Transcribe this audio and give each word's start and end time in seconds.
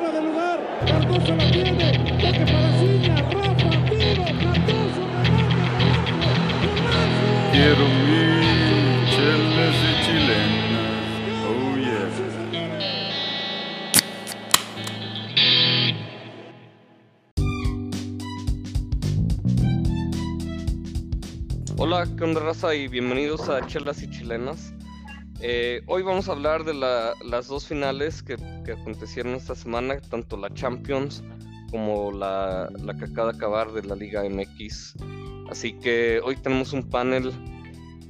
fuera 0.00 0.20
de 0.20 0.22
lugar. 0.22 0.58
Cardoso 0.86 1.36
la 1.36 1.50
tiene. 1.50 1.92
Toque 1.92 2.44
para 2.46 2.72
Ciña. 2.78 3.16
Rafa, 3.16 3.70
tiro. 3.90 4.24
Cardoso, 4.24 5.02
remate. 5.12 5.68
Quiero 7.52 7.84
mi 8.06 8.24
chelas 9.10 9.78
y 9.84 9.92
chilenas. 10.04 11.00
Oh 11.46 11.76
yeah. 11.76 12.08
Hola, 21.76 21.98
¿qué 22.16 22.24
onda 22.24 22.40
raza? 22.40 22.74
Y 22.74 22.88
bienvenidos 22.88 23.48
a 23.48 23.66
Chelas 23.66 24.02
y 24.02 24.10
Chilenas. 24.10 24.74
Eh, 25.42 25.82
hoy 25.86 26.02
vamos 26.02 26.28
a 26.28 26.32
hablar 26.32 26.64
de 26.64 26.74
la- 26.74 27.14
las 27.24 27.46
dos 27.48 27.66
finales 27.66 28.22
que, 28.22 28.36
que 28.64 28.72
acontecieron 28.72 29.34
esta 29.34 29.54
semana, 29.54 29.98
tanto 30.00 30.36
la 30.36 30.52
Champions 30.52 31.22
como 31.70 32.12
la, 32.12 32.68
la 32.82 32.94
que 32.94 33.04
acaba 33.06 33.32
de 33.32 33.36
acabar 33.38 33.72
de 33.72 33.82
la 33.82 33.94
Liga 33.96 34.22
MX. 34.24 34.96
Así 35.50 35.72
que 35.74 36.20
hoy 36.22 36.36
tenemos 36.36 36.72
un 36.72 36.88
panel 36.88 37.32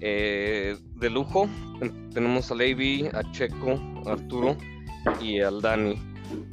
eh, 0.01 0.77
de 0.97 1.11
lujo. 1.11 1.49
Ten- 1.79 2.11
Tenemos 2.11 2.51
a 2.51 2.55
Levi, 2.57 3.07
a 3.15 3.23
Checo, 3.31 3.79
a 4.07 4.13
Arturo 4.13 4.57
y 5.21 5.41
al 5.41 5.61
Dani. 5.63 5.95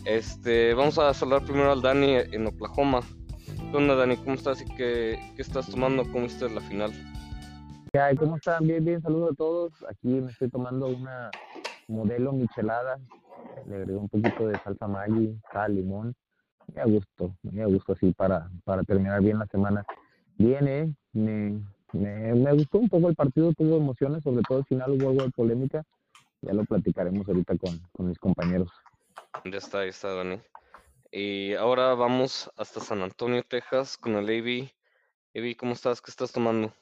Este, 0.05 0.73
vamos 0.75 0.99
a 0.99 1.13
saludar 1.13 1.43
primero 1.43 1.71
al 1.71 1.81
Dani 1.81 2.17
en 2.31 2.45
Oklahoma. 2.45 3.01
¿Qué 3.71 3.75
onda, 3.77 3.95
Dani? 3.95 4.17
¿Cómo 4.17 4.35
estás 4.35 4.61
y 4.61 4.65
qué, 4.75 5.17
qué 5.35 5.41
estás 5.41 5.67
tomando? 5.69 6.03
¿Cómo 6.03 6.25
viste 6.25 6.47
la 6.49 6.61
final? 6.61 6.91
¿Cómo 8.19 8.35
están? 8.37 8.67
Bien, 8.67 8.83
bien, 8.83 9.01
saludos 9.01 9.31
a 9.31 9.35
todos. 9.35 9.85
Aquí 9.89 10.07
me 10.07 10.31
estoy 10.31 10.49
tomando 10.49 10.87
una 10.87 11.31
modelo 11.87 12.31
michelada. 12.33 12.99
Le 13.65 13.75
agregué 13.75 13.95
un 13.97 14.09
poquito 14.09 14.47
de 14.47 14.59
salsa 14.59 14.87
Maggi, 14.87 15.39
sal, 15.51 15.75
limón. 15.75 16.13
Muy 16.67 16.81
a 16.81 16.85
gusto, 16.85 17.35
muy 17.43 17.61
a 17.61 17.65
gusto 17.65 17.93
así 17.93 18.13
para, 18.13 18.49
para 18.65 18.83
terminar 18.83 19.21
bien 19.21 19.39
la 19.39 19.47
semana. 19.47 19.85
Bien, 20.37 20.67
¿eh? 20.67 20.93
Me, 21.13 21.59
me, 21.93 22.35
me 22.35 22.53
gustó 22.53 22.79
un 22.79 22.89
poco 22.89 23.09
el 23.09 23.15
partido, 23.15 23.53
tuvo 23.53 23.77
emociones, 23.77 24.23
sobre 24.23 24.41
todo 24.43 24.59
al 24.59 24.65
final 24.65 24.91
hubo 24.91 25.09
algo 25.09 25.23
de 25.23 25.31
polémica. 25.31 25.83
Ya 26.41 26.53
lo 26.53 26.65
platicaremos 26.65 27.27
ahorita 27.27 27.57
con, 27.57 27.79
con 27.93 28.09
mis 28.09 28.19
compañeros. 28.19 28.71
Ya 29.45 29.57
está, 29.57 29.83
ya 29.83 29.89
está, 29.89 30.13
Dani. 30.13 30.39
Y 31.11 31.53
ahora 31.53 31.93
vamos 31.95 32.51
hasta 32.57 32.81
San 32.81 33.01
Antonio, 33.01 33.43
Texas, 33.43 33.97
con 33.97 34.15
el 34.15 34.25
Avi. 34.25 34.69
Avi, 35.35 35.55
¿cómo 35.55 35.71
estás? 35.71 36.01
¿Qué 36.01 36.11
estás 36.11 36.31
tomando? 36.31 36.73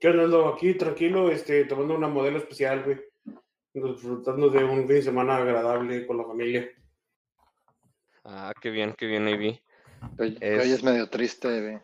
¿Qué 0.00 0.08
onda? 0.08 0.24
Ando 0.24 0.48
aquí 0.48 0.74
tranquilo, 0.74 1.30
este, 1.30 1.64
tomando 1.66 1.94
una 1.94 2.08
modelo 2.08 2.38
especial, 2.38 2.82
güey. 2.84 3.00
Disfrutando 3.72 4.48
de 4.48 4.64
un 4.64 4.78
fin 4.78 4.86
de 4.88 5.02
semana 5.02 5.36
agradable 5.36 6.06
con 6.06 6.16
la 6.16 6.24
familia. 6.24 6.68
Ah, 8.24 8.52
qué 8.60 8.70
bien, 8.70 8.94
qué 8.94 9.06
bien, 9.06 9.28
Avi. 9.28 9.62
Hoy, 10.18 10.36
Es- 10.40 10.64
hoy 10.64 10.72
es 10.72 10.82
medio 10.82 11.08
triste, 11.08 11.60
güey. 11.60 11.80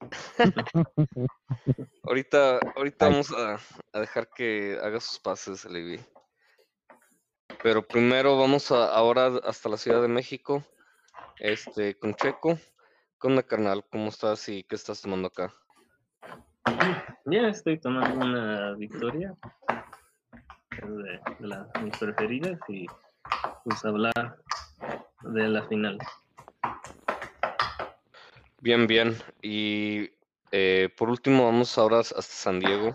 Ahorita, 2.04 2.58
ahorita 2.76 3.06
Ay. 3.06 3.12
vamos 3.12 3.30
a, 3.32 3.58
a 3.92 4.00
dejar 4.00 4.28
que 4.30 4.78
haga 4.82 4.98
sus 5.00 5.18
pases 5.20 5.64
el 5.64 5.76
Avi. 5.76 6.00
Pero 7.62 7.86
primero 7.86 8.36
vamos 8.38 8.72
a, 8.72 8.92
ahora 8.92 9.26
hasta 9.44 9.68
la 9.68 9.76
Ciudad 9.76 10.02
de 10.02 10.08
México, 10.08 10.64
este, 11.38 11.96
con 11.98 12.14
Checo. 12.14 12.58
¿Qué 13.20 13.28
onda, 13.28 13.42
carnal? 13.44 13.84
¿Cómo 13.90 14.08
estás 14.08 14.48
y 14.48 14.64
qué 14.64 14.74
estás 14.74 15.00
tomando 15.02 15.28
acá? 15.28 15.54
Ya 17.26 17.48
estoy 17.48 17.78
tomando 17.78 18.24
una 18.24 18.72
victoria 18.72 19.34
es 20.70 20.88
de, 20.88 21.20
de 21.38 21.46
las 21.48 21.66
mis 21.82 21.96
preferidas 21.98 22.58
y 22.68 22.86
pues 23.64 23.84
hablar 23.84 24.36
de 25.22 25.48
la 25.48 25.62
final. 25.68 25.98
Bien, 28.60 28.86
bien. 28.86 29.16
Y 29.42 30.10
eh, 30.50 30.88
por 30.96 31.10
último 31.10 31.44
vamos 31.46 31.76
ahora 31.78 32.00
hasta 32.00 32.22
San 32.22 32.60
Diego, 32.60 32.94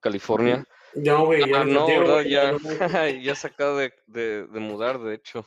California. 0.00 0.64
No, 0.94 1.26
güey, 1.26 1.50
ya 1.50 1.60
Ah, 1.60 1.64
no, 1.64 2.22
Ya, 2.22 2.52
ya 3.22 3.34
se 3.34 3.46
acaba 3.48 3.80
de, 3.80 3.92
de- 4.06 4.46
de 4.46 4.60
mudar, 4.60 4.98
de 4.98 5.14
hecho. 5.14 5.46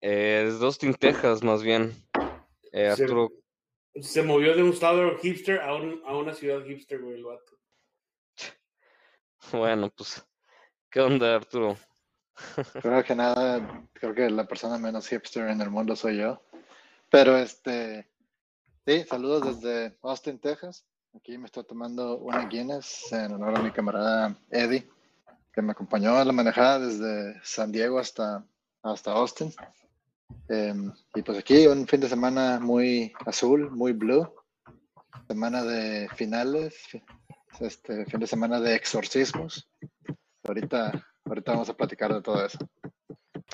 Eh, 0.00 0.44
es 0.48 0.60
de 0.60 0.66
Austin, 0.66 0.94
Texas, 0.94 1.42
más 1.42 1.62
bien. 1.62 1.92
Eh, 2.72 2.94
Sí. 2.96 3.04
Se 4.00 4.22
movió 4.22 4.54
de 4.56 4.62
un 4.62 4.70
estado 4.70 5.16
hipster 5.18 5.60
a, 5.60 5.74
un- 5.74 6.02
a 6.06 6.16
una 6.16 6.34
ciudad 6.34 6.64
hipster, 6.64 7.00
güey, 7.00 7.14
el 7.16 7.24
vato. 7.24 7.58
bueno, 9.52 9.90
pues, 9.90 10.24
¿qué 10.90 11.00
onda, 11.00 11.34
Arturo? 11.36 11.76
Creo 12.82 13.04
que 13.04 13.14
nada, 13.14 13.86
creo 13.92 14.12
que 14.12 14.28
la 14.28 14.44
persona 14.48 14.76
menos 14.76 15.06
hipster 15.08 15.48
en 15.48 15.60
el 15.60 15.70
mundo 15.70 15.94
soy 15.94 16.16
yo. 16.18 16.42
Pero 17.08 17.36
este, 17.36 18.10
sí, 18.84 19.04
saludos 19.04 19.62
desde 19.62 19.96
Austin, 20.02 20.40
Texas. 20.40 20.84
Aquí 21.14 21.38
me 21.38 21.46
estoy 21.46 21.62
tomando 21.64 22.16
una 22.18 22.44
Guinness 22.46 23.12
en 23.12 23.34
honor 23.34 23.56
a 23.56 23.62
mi 23.62 23.70
camarada 23.70 24.36
Eddie, 24.50 24.90
que 25.52 25.62
me 25.62 25.70
acompañó 25.70 26.16
a 26.16 26.24
la 26.24 26.32
manejada 26.32 26.80
desde 26.80 27.40
San 27.44 27.70
Diego 27.70 28.00
hasta, 28.00 28.44
hasta 28.82 29.12
Austin. 29.12 29.54
Em, 30.48 30.92
y 31.14 31.22
pues 31.22 31.38
aquí 31.38 31.66
un 31.66 31.86
fin 31.86 32.00
de 32.00 32.08
semana 32.08 32.58
muy 32.60 33.12
azul, 33.26 33.70
muy 33.70 33.92
blue. 33.92 34.32
Semana 35.28 35.62
de 35.64 36.08
finales, 36.16 36.76
fi- 36.88 37.02
este 37.60 38.04
fin 38.06 38.20
de 38.20 38.26
semana 38.26 38.60
de 38.60 38.74
exorcismos. 38.74 39.68
Ahorita, 40.46 40.92
ahorita 41.24 41.52
vamos 41.52 41.68
a 41.70 41.74
platicar 41.76 42.12
de 42.12 42.20
todo 42.22 42.44
eso. 42.44 42.58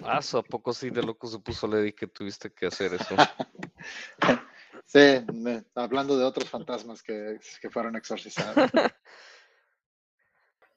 Ah, 0.03 0.23
¿so 0.23 0.39
¿a 0.39 0.43
poco 0.43 0.73
sí 0.73 0.91
de 0.91 1.03
loco 1.03 1.27
se 1.27 1.39
puso 1.39 1.67
Lady 1.67 1.93
que 1.93 2.07
tuviste 2.07 2.51
que 2.53 2.67
hacer 2.67 2.95
eso? 2.95 3.15
Sí, 4.87 5.25
me- 5.33 5.63
hablando 5.77 6.19
de 6.19 6.25
otros 6.25 6.49
fantasmas 6.51 7.01
que, 7.03 7.39
que 7.61 7.71
fueron 7.71 7.95
exorcizados. 7.97 8.57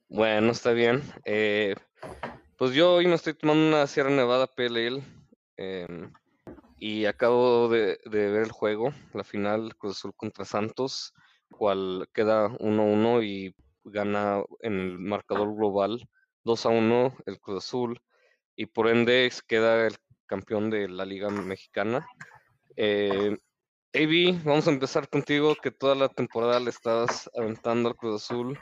Bueno, 0.08 0.52
está 0.52 0.72
bien. 0.74 1.02
Eh, 1.26 1.74
pues 2.58 2.74
yo 2.74 2.94
hoy 2.94 3.08
me 3.08 3.16
estoy 3.16 3.34
tomando 3.34 3.66
una 3.68 3.88
Sierra 3.88 4.12
Nevada 4.12 4.46
Pale 4.46 5.02
Em, 5.58 6.12
y 6.80 7.06
acabo 7.06 7.70
de, 7.70 8.00
ver 8.06 8.44
el 8.44 8.52
juego, 8.52 8.94
la 9.14 9.24
final 9.24 9.76
Cruz 9.78 9.98
Azul 9.98 10.14
contra 10.16 10.46
Santos, 10.46 11.14
cual 11.50 12.10
queda 12.14 12.50
1-1 12.60 13.24
y 13.24 13.56
gana 13.86 14.44
en 14.62 14.80
el 14.80 15.00
marcador 15.00 15.56
global 15.56 16.08
2-1 16.46 17.16
el 17.26 17.40
Cruz 17.40 17.66
Azul 17.66 18.02
y 18.56 18.66
por 18.66 18.88
ende 18.88 19.32
queda 19.48 19.88
el 19.88 19.96
campeón 20.26 20.70
de 20.70 20.90
la 20.90 21.06
Liga 21.06 21.30
Mexicana. 21.30 22.06
Eh, 22.76 23.38
Avi, 23.94 24.40
vamos 24.44 24.68
a 24.68 24.72
empezar 24.72 25.08
contigo, 25.08 25.56
que 25.56 25.70
toda 25.70 25.96
la 25.96 26.10
temporada 26.10 26.60
le 26.60 26.72
estabas 26.72 27.30
aventando 27.38 27.90
al 27.90 27.96
Cruz 27.96 28.24
Azul 28.24 28.60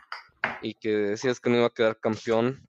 y 0.61 0.73
que 0.73 0.89
decías 0.89 1.39
que 1.39 1.49
no 1.49 1.57
iba 1.57 1.67
a 1.67 1.73
quedar 1.73 1.97
campeón. 1.99 2.67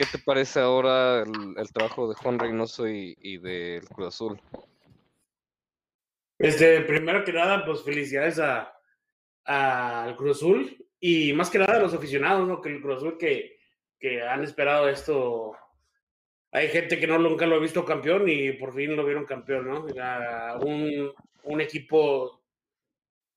¿Qué 0.00 0.06
te 0.06 0.18
parece 0.18 0.60
ahora 0.60 1.24
el, 1.24 1.72
trabajo 1.74 2.08
de 2.08 2.14
Juan 2.14 2.38
Reynoso 2.38 2.88
y, 2.88 3.36
del 3.36 3.86
Cruz 3.86 4.08
Azul? 4.08 4.40
Este, 6.38 6.80
primero 6.80 7.22
que 7.22 7.34
nada, 7.34 7.66
pues 7.66 7.82
felicidades 7.82 8.38
a, 8.38 8.72
al 9.44 10.16
Cruz 10.16 10.38
Azul 10.38 10.86
y 10.98 11.34
más 11.34 11.50
que 11.50 11.58
nada 11.58 11.76
a 11.76 11.80
los 11.80 11.92
aficionados, 11.92 12.48
¿no? 12.48 12.62
Que 12.62 12.70
el 12.70 12.80
Cruz 12.80 12.96
Azul 12.96 13.18
que, 13.18 13.58
que 13.98 14.22
han 14.22 14.42
esperado 14.42 14.88
esto. 14.88 15.54
Hay 16.50 16.68
gente 16.68 16.98
que 16.98 17.06
no 17.06 17.18
nunca 17.18 17.44
lo 17.44 17.56
ha 17.56 17.60
visto 17.60 17.84
campeón 17.84 18.26
y 18.26 18.52
por 18.52 18.72
fin 18.72 18.96
lo 18.96 19.04
vieron 19.04 19.26
campeón, 19.26 19.68
¿no? 19.68 19.84
Un, 20.64 21.12
un 21.42 21.60
equipo 21.60 22.42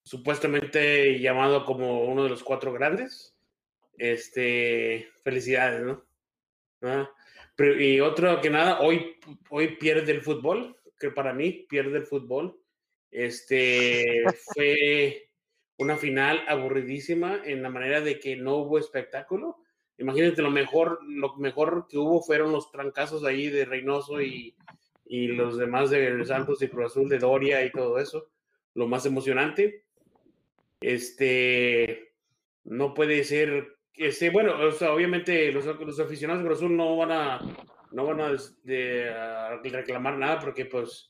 supuestamente 0.02 1.20
llamado 1.20 1.66
como 1.66 2.04
uno 2.04 2.22
de 2.22 2.30
los 2.30 2.42
cuatro 2.42 2.72
grandes. 2.72 3.36
Este, 3.98 5.10
felicidades, 5.22 5.82
¿no? 5.82 6.13
Ah, 6.84 7.10
y 7.78 8.00
otro 8.00 8.40
que 8.40 8.50
nada, 8.50 8.80
hoy, 8.80 9.16
hoy 9.50 9.76
pierde 9.76 10.12
el 10.12 10.20
fútbol, 10.20 10.76
que 10.98 11.10
para 11.10 11.32
mí 11.32 11.66
pierde 11.68 11.98
el 11.98 12.06
fútbol. 12.06 12.58
Este 13.10 14.24
fue 14.52 15.30
una 15.78 15.96
final 15.96 16.42
aburridísima 16.48 17.40
en 17.44 17.62
la 17.62 17.70
manera 17.70 18.00
de 18.00 18.18
que 18.18 18.36
no 18.36 18.56
hubo 18.56 18.78
espectáculo. 18.78 19.58
Imagínate, 19.98 20.42
lo 20.42 20.50
mejor, 20.50 20.98
lo 21.06 21.36
mejor 21.36 21.86
que 21.88 21.98
hubo 21.98 22.20
fueron 22.22 22.52
los 22.52 22.70
trancazos 22.72 23.24
ahí 23.24 23.48
de 23.48 23.64
Reynoso 23.64 24.20
y, 24.20 24.56
y 25.06 25.28
los 25.28 25.56
demás 25.56 25.90
de 25.90 26.24
Santos 26.24 26.60
y 26.62 26.68
Cruz 26.68 26.86
Azul, 26.86 27.08
de 27.08 27.18
Doria 27.18 27.64
y 27.64 27.70
todo 27.70 27.98
eso. 27.98 28.28
Lo 28.74 28.88
más 28.88 29.06
emocionante. 29.06 29.84
Este 30.80 32.12
no 32.64 32.94
puede 32.94 33.22
ser. 33.24 33.73
Este, 33.96 34.30
bueno, 34.30 34.58
o 34.58 34.72
sea, 34.72 34.92
obviamente 34.92 35.52
los, 35.52 35.64
los 35.64 36.00
aficionados 36.00 36.42
de 36.42 36.48
Cruz 36.48 36.62
no 36.62 36.96
van 36.96 37.12
a, 37.12 37.40
no 37.92 38.06
van 38.06 38.20
a, 38.20 38.36
de- 38.64 39.08
a 39.08 39.56
reclamar 39.62 40.18
nada 40.18 40.40
porque 40.40 40.64
pues 40.66 41.08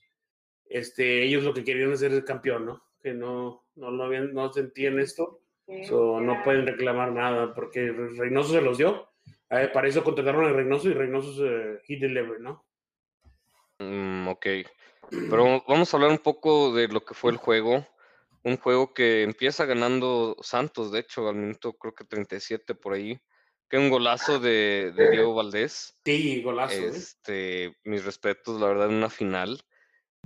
este, 0.66 1.24
ellos 1.24 1.44
lo 1.44 1.54
que 1.54 1.64
querían 1.64 1.92
es 1.92 2.00
ser 2.00 2.24
campeón, 2.24 2.66
¿no? 2.66 2.84
Que 3.02 3.14
no, 3.14 3.64
no, 3.76 3.90
no, 3.90 4.04
habían, 4.04 4.34
no 4.34 4.52
sentían 4.52 4.98
esto, 4.98 5.40
so, 5.84 6.20
no 6.20 6.42
pueden 6.44 6.66
reclamar 6.66 7.12
nada 7.12 7.54
porque 7.54 7.90
Reynoso 7.90 8.52
se 8.52 8.60
los 8.60 8.76
dio. 8.78 9.08
Eh, 9.50 9.70
para 9.72 9.88
eso 9.88 10.04
contrataron 10.04 10.44
a 10.44 10.52
Reynoso 10.52 10.88
y 10.90 10.94
Reynoso 10.94 11.32
se, 11.34 11.80
he 11.92 11.98
delivered, 11.98 12.40
¿no? 12.40 12.64
Mm, 13.78 14.28
ok. 14.28 14.46
Pero 15.10 15.62
vamos 15.68 15.92
a 15.92 15.96
hablar 15.96 16.10
un 16.10 16.18
poco 16.18 16.74
de 16.74 16.88
lo 16.88 17.04
que 17.04 17.14
fue 17.14 17.30
el 17.30 17.36
juego. 17.36 17.86
Un 18.44 18.58
juego 18.58 18.92
que 18.92 19.22
empieza 19.22 19.64
ganando 19.64 20.36
Santos, 20.42 20.92
de 20.92 21.00
hecho, 21.00 21.28
al 21.28 21.36
minuto 21.36 21.72
creo 21.72 21.94
que 21.94 22.04
37 22.04 22.74
por 22.74 22.92
ahí. 22.92 23.18
Que 23.68 23.78
un 23.78 23.88
golazo 23.88 24.38
de, 24.38 24.92
de 24.94 25.10
Diego 25.10 25.34
Valdés. 25.34 25.96
Sí, 26.04 26.42
golazo. 26.42 26.74
¿eh? 26.74 26.88
Este, 26.88 27.76
mis 27.84 28.04
respetos, 28.04 28.60
la 28.60 28.68
verdad, 28.68 28.90
en 28.90 28.96
una 28.96 29.08
final. 29.10 29.62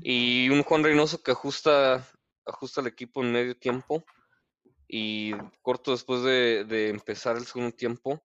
Y 0.02 0.50
un 0.50 0.64
Juan 0.64 0.82
Reynoso 0.82 1.22
que 1.22 1.30
ajusta, 1.30 2.06
ajusta 2.44 2.80
el 2.80 2.88
equipo 2.88 3.22
en 3.22 3.32
medio 3.32 3.56
tiempo. 3.56 4.04
Y 4.88 5.32
corto 5.62 5.92
después 5.92 6.22
de, 6.22 6.64
de 6.64 6.88
empezar 6.88 7.36
el 7.36 7.46
segundo 7.46 7.76
tiempo, 7.76 8.24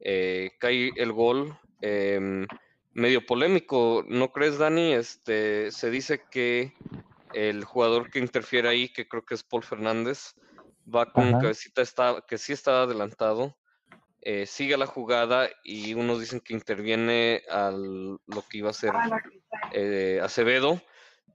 eh, 0.00 0.50
cae 0.58 0.90
el 0.96 1.12
gol. 1.12 1.56
em, 1.80 2.46
medio 2.92 3.24
polémico, 3.24 4.04
¿no 4.08 4.32
crees, 4.32 4.58
Dani? 4.58 4.92
Este, 4.92 5.70
se 5.70 5.90
dice 5.90 6.22
que 6.30 6.72
el 7.32 7.64
jugador 7.64 8.10
que 8.10 8.18
interfiere 8.18 8.68
ahí, 8.68 8.88
que 8.92 9.08
creo 9.08 9.24
que 9.24 9.34
es 9.34 9.42
Paul 9.42 9.62
Fernández, 9.62 10.34
va 10.86 11.12
con 11.12 11.28
Ajá. 11.28 11.40
cabecita, 11.40 11.82
está, 11.82 12.24
que 12.26 12.38
sí 12.38 12.52
está 12.52 12.82
adelantado, 12.82 13.56
eh, 14.20 14.46
sigue 14.46 14.76
la 14.76 14.86
jugada 14.86 15.48
y 15.62 15.94
unos 15.94 16.20
dicen 16.20 16.40
que 16.40 16.54
interviene 16.54 17.42
al 17.48 18.18
lo 18.26 18.42
que 18.48 18.58
iba 18.58 18.70
a 18.70 18.72
ser 18.72 18.92
eh, 19.72 20.20
Acevedo, 20.22 20.80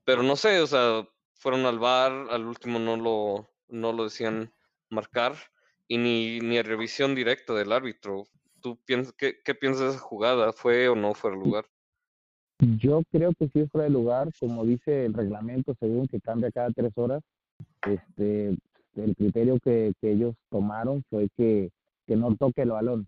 pero 0.04 0.22
no 0.22 0.36
sé, 0.36 0.60
o 0.60 0.66
sea, 0.66 1.06
fueron 1.34 1.66
al 1.66 1.78
bar, 1.78 2.12
al 2.30 2.46
último 2.46 2.78
no 2.78 2.96
lo, 2.96 3.48
no 3.68 3.92
lo 3.92 4.04
decían 4.04 4.52
marcar 4.90 5.36
y 5.88 5.98
ni, 5.98 6.40
ni 6.40 6.58
a 6.58 6.62
revisión 6.62 7.14
directa 7.14 7.54
del 7.54 7.72
árbitro. 7.72 8.24
¿Tú 8.60 8.82
piensas, 8.84 9.14
qué, 9.16 9.42
qué 9.44 9.54
piensas 9.54 9.82
de 9.82 9.90
esa 9.90 9.98
jugada? 9.98 10.52
¿Fue 10.52 10.88
o 10.88 10.94
no 10.94 11.14
fue 11.14 11.30
el 11.30 11.38
lugar? 11.38 11.66
Yo 12.60 13.02
creo 13.10 13.32
que 13.38 13.48
sí 13.48 13.60
es 13.60 13.70
fuera 13.70 13.84
de 13.84 13.90
lugar, 13.90 14.30
como 14.38 14.64
dice 14.64 15.06
el 15.06 15.14
reglamento, 15.14 15.74
según 15.80 16.06
que 16.06 16.20
cambia 16.20 16.50
cada 16.52 16.70
tres 16.70 16.92
horas. 16.96 17.22
Este, 17.86 18.56
el 18.96 19.16
criterio 19.16 19.58
que, 19.60 19.92
que 20.00 20.12
ellos 20.12 20.34
tomaron 20.50 21.02
fue 21.10 21.28
que, 21.36 21.70
que 22.06 22.16
no 22.16 22.34
toque 22.36 22.62
el 22.62 22.70
balón. 22.70 23.06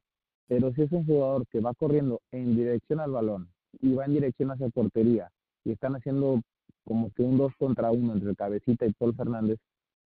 Pero 0.48 0.72
si 0.74 0.82
es 0.82 0.92
un 0.92 1.04
jugador 1.06 1.46
que 1.48 1.60
va 1.60 1.74
corriendo 1.74 2.20
en 2.32 2.56
dirección 2.56 3.00
al 3.00 3.10
balón 3.12 3.48
y 3.80 3.94
va 3.94 4.04
en 4.04 4.14
dirección 4.14 4.50
hacia 4.50 4.68
portería 4.68 5.30
y 5.64 5.72
están 5.72 5.96
haciendo 5.96 6.40
como 6.84 7.10
que 7.10 7.22
un 7.22 7.36
dos 7.36 7.52
contra 7.58 7.90
uno 7.90 8.12
entre 8.12 8.34
Cabecita 8.36 8.86
y 8.86 8.92
Paul 8.92 9.14
Fernández, 9.14 9.58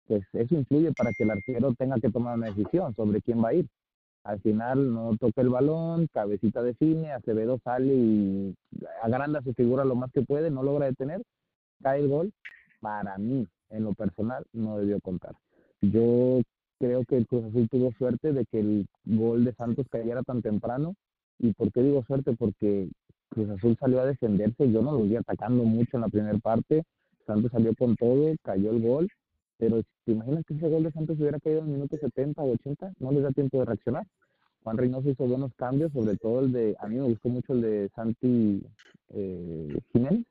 pues 0.07 0.23
eso 0.33 0.55
influye 0.55 0.91
para 0.91 1.11
que 1.13 1.23
el 1.23 1.31
arquero 1.31 1.73
tenga 1.73 1.99
que 1.99 2.11
tomar 2.11 2.37
una 2.37 2.47
decisión 2.47 2.93
sobre 2.95 3.21
quién 3.21 3.43
va 3.43 3.49
a 3.49 3.53
ir. 3.53 3.67
Al 4.25 4.41
final 4.41 4.91
no 4.91 5.15
toca 5.17 5.41
el 5.41 5.49
balón, 5.49 6.07
Cabecita 6.11 6.63
define, 6.63 7.11
Acevedo 7.11 7.59
sale 7.63 7.93
y 7.93 8.55
agranda 9.03 9.43
su 9.43 9.53
figura 9.53 9.85
lo 9.85 9.93
más 9.93 10.11
que 10.11 10.23
puede, 10.23 10.49
no 10.49 10.63
logra 10.63 10.87
detener, 10.87 11.21
cae 11.83 11.99
el 11.99 12.09
gol. 12.09 12.33
Para 12.81 13.19
mí, 13.19 13.47
en 13.69 13.83
lo 13.83 13.93
personal, 13.93 14.43
no 14.51 14.79
debió 14.79 14.99
contar. 14.99 15.35
Yo 15.81 16.41
creo 16.79 17.05
que 17.05 17.17
el 17.17 17.27
Cruz 17.27 17.45
Azul 17.45 17.69
tuvo 17.69 17.91
suerte 17.99 18.33
de 18.33 18.45
que 18.45 18.59
el 18.59 18.87
gol 19.05 19.45
de 19.45 19.53
Santos 19.53 19.85
cayera 19.91 20.23
tan 20.23 20.41
temprano. 20.41 20.95
¿Y 21.37 21.53
por 21.53 21.71
qué 21.71 21.83
digo 21.83 22.03
suerte? 22.05 22.33
Porque 22.33 22.89
Cruz 23.29 23.49
Azul 23.51 23.77
salió 23.79 24.01
a 24.01 24.07
defenderse, 24.07 24.71
yo 24.71 24.81
no 24.81 24.93
lo 24.93 25.03
vi 25.03 25.17
atacando 25.17 25.63
mucho 25.63 25.97
en 25.97 26.01
la 26.01 26.09
primera 26.09 26.37
parte, 26.39 26.83
Santos 27.27 27.51
salió 27.51 27.75
con 27.75 27.95
todo, 27.95 28.33
cayó 28.41 28.71
el 28.71 28.81
gol, 28.81 29.07
pero 29.57 29.81
¿te 30.05 30.11
imaginas 30.11 30.43
que 30.45 30.53
ese 30.55 30.67
gol 30.69 30.83
de 30.83 30.91
Santos 30.91 31.17
hubiera 31.19 31.39
caído 31.39 31.59
en 31.59 31.65
el 31.65 31.71
minuto 31.73 31.97
70 31.97 32.41
o 32.41 32.51
80? 32.53 32.93
No 32.99 33.11
les 33.11 33.23
da 33.23 33.31
tiempo 33.31 33.59
de 33.59 33.65
reaccionar. 33.65 34.05
Juan 34.63 34.77
Reynoso 34.77 35.09
hizo 35.09 35.25
buenos 35.25 35.51
cambios, 35.55 35.91
sobre 35.93 36.17
todo 36.17 36.39
el 36.39 36.51
de, 36.51 36.75
a 36.79 36.87
mí 36.87 36.95
me 36.95 37.03
gustó 37.03 37.29
mucho 37.29 37.53
el 37.53 37.61
de 37.61 37.89
Santi 37.95 38.63
eh, 39.09 39.77
Jiménez, 39.91 40.23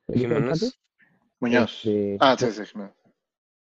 Muñoz. 1.39 1.71
Este, 1.85 2.17
Ah, 2.19 2.35
sí, 2.37 2.51
sí. 2.51 2.65
Jiménez. 2.65 2.93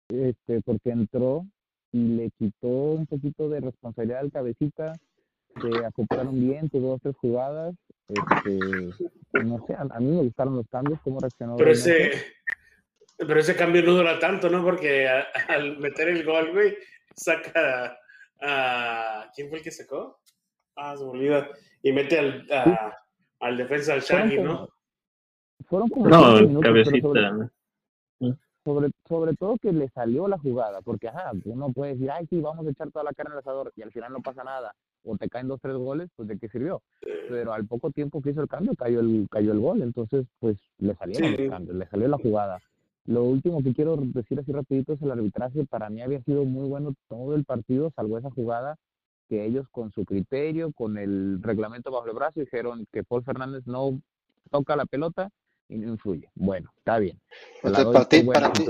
este, 0.08 0.60
porque 0.62 0.90
entró 0.90 1.46
y 1.92 1.98
le 2.16 2.30
quitó 2.38 2.68
un 2.68 3.06
poquito 3.06 3.48
de 3.48 3.60
responsabilidad 3.60 4.20
al 4.20 4.30
cabecita, 4.30 4.94
se 5.60 5.84
acoplaron 5.84 6.38
bien, 6.38 6.68
tuvo 6.68 6.90
dos 6.90 7.00
tres 7.02 7.16
jugadas, 7.16 7.74
este, 8.08 8.58
no 9.44 9.64
sé, 9.66 9.74
a, 9.74 9.82
a 9.90 9.98
mí 10.00 10.06
me 10.14 10.22
gustaron 10.22 10.56
los 10.56 10.68
cambios, 10.68 11.00
cómo 11.02 11.20
reaccionó. 11.20 11.56
Pero 11.56 11.70
Reynoso. 11.70 11.90
Pero 13.26 13.40
ese 13.40 13.56
cambio 13.56 13.82
no 13.82 13.92
dura 13.92 14.18
tanto, 14.18 14.48
¿no? 14.50 14.62
Porque 14.64 15.08
a- 15.08 15.26
al 15.48 15.78
meter 15.78 16.08
el 16.08 16.24
gol, 16.24 16.52
güey, 16.52 16.76
saca 17.14 17.96
a. 18.42 19.30
¿Quién 19.34 19.48
fue 19.48 19.58
el 19.58 19.64
que 19.64 19.70
sacó? 19.70 20.18
Ah, 20.76 20.96
se 20.96 21.04
me 21.04 21.10
olvida. 21.10 21.48
Y 21.82 21.92
mete 21.92 22.18
al, 22.18 22.46
a- 22.50 22.96
al 23.40 23.56
defensa 23.56 23.94
al 23.94 24.00
Shaggy, 24.00 24.38
¿no? 24.38 24.68
Fueron 25.68 25.88
como 25.88 26.08
No, 26.08 26.18
15 26.18 26.42
minutos, 26.46 26.60
pero 26.62 26.74
cabecita. 26.74 27.00
sobre, 27.08 27.30
¿no? 27.32 27.50
sobre, 28.64 28.90
sobre 29.08 29.34
todo 29.36 29.56
que 29.56 29.72
le 29.72 29.88
salió 29.90 30.28
la 30.28 30.38
jugada, 30.38 30.80
porque 30.82 31.08
ajá, 31.08 31.32
uno 31.44 31.72
puede 31.72 31.92
decir, 31.94 32.10
ay, 32.10 32.26
sí, 32.28 32.40
vamos 32.40 32.66
a 32.66 32.70
echar 32.70 32.90
toda 32.90 33.04
la 33.04 33.12
carne 33.12 33.32
al 33.32 33.38
asador 33.38 33.72
y 33.76 33.82
al 33.82 33.90
final 33.92 34.12
no 34.12 34.20
pasa 34.20 34.44
nada, 34.44 34.74
o 35.04 35.16
te 35.16 35.28
caen 35.30 35.48
dos, 35.48 35.60
tres 35.62 35.76
goles, 35.76 36.10
pues 36.16 36.28
de 36.28 36.38
qué 36.38 36.48
sirvió. 36.48 36.82
Pero 37.28 37.52
al 37.54 37.66
poco 37.66 37.90
tiempo 37.90 38.20
que 38.20 38.30
hizo 38.30 38.42
el 38.42 38.48
cambio, 38.48 38.74
cayó 38.76 39.00
el, 39.00 39.26
cayó 39.30 39.52
el 39.52 39.60
gol, 39.60 39.80
entonces, 39.82 40.26
pues 40.40 40.58
le 40.78 40.94
salieron 40.94 41.36
Sí. 41.36 41.42
los 41.44 41.50
cambios, 41.50 41.76
le 41.76 41.86
salió 41.88 42.08
la 42.08 42.18
jugada. 42.18 42.58
Lo 43.06 43.24
último 43.24 43.62
que 43.62 43.74
quiero 43.74 43.96
decir 43.96 44.38
así 44.38 44.52
rapidito 44.52 44.92
es 44.92 45.02
el 45.02 45.10
arbitraje. 45.10 45.64
Para 45.66 45.90
mí 45.90 46.02
había 46.02 46.22
sido 46.22 46.44
muy 46.44 46.68
bueno 46.68 46.94
todo 47.08 47.34
el 47.34 47.44
partido, 47.44 47.90
salvo 47.96 48.18
esa 48.18 48.30
jugada 48.30 48.76
que 49.28 49.46
ellos 49.46 49.66
con 49.70 49.92
su 49.92 50.04
criterio, 50.04 50.72
con 50.72 50.98
el 50.98 51.40
reglamento 51.40 51.92
bajo 51.92 52.08
el 52.08 52.14
brazo, 52.14 52.40
dijeron 52.40 52.86
que 52.92 53.04
Paul 53.04 53.22
Fernández 53.22 53.62
no 53.64 54.00
toca 54.50 54.74
la 54.74 54.86
pelota 54.86 55.30
y 55.68 55.78
no 55.78 55.88
influye. 55.88 56.28
Bueno, 56.34 56.72
está 56.76 56.98
bien. 56.98 57.20
Para 57.62 58.04
ti, 58.08 58.22
para 58.24 58.52
ti. 58.52 58.66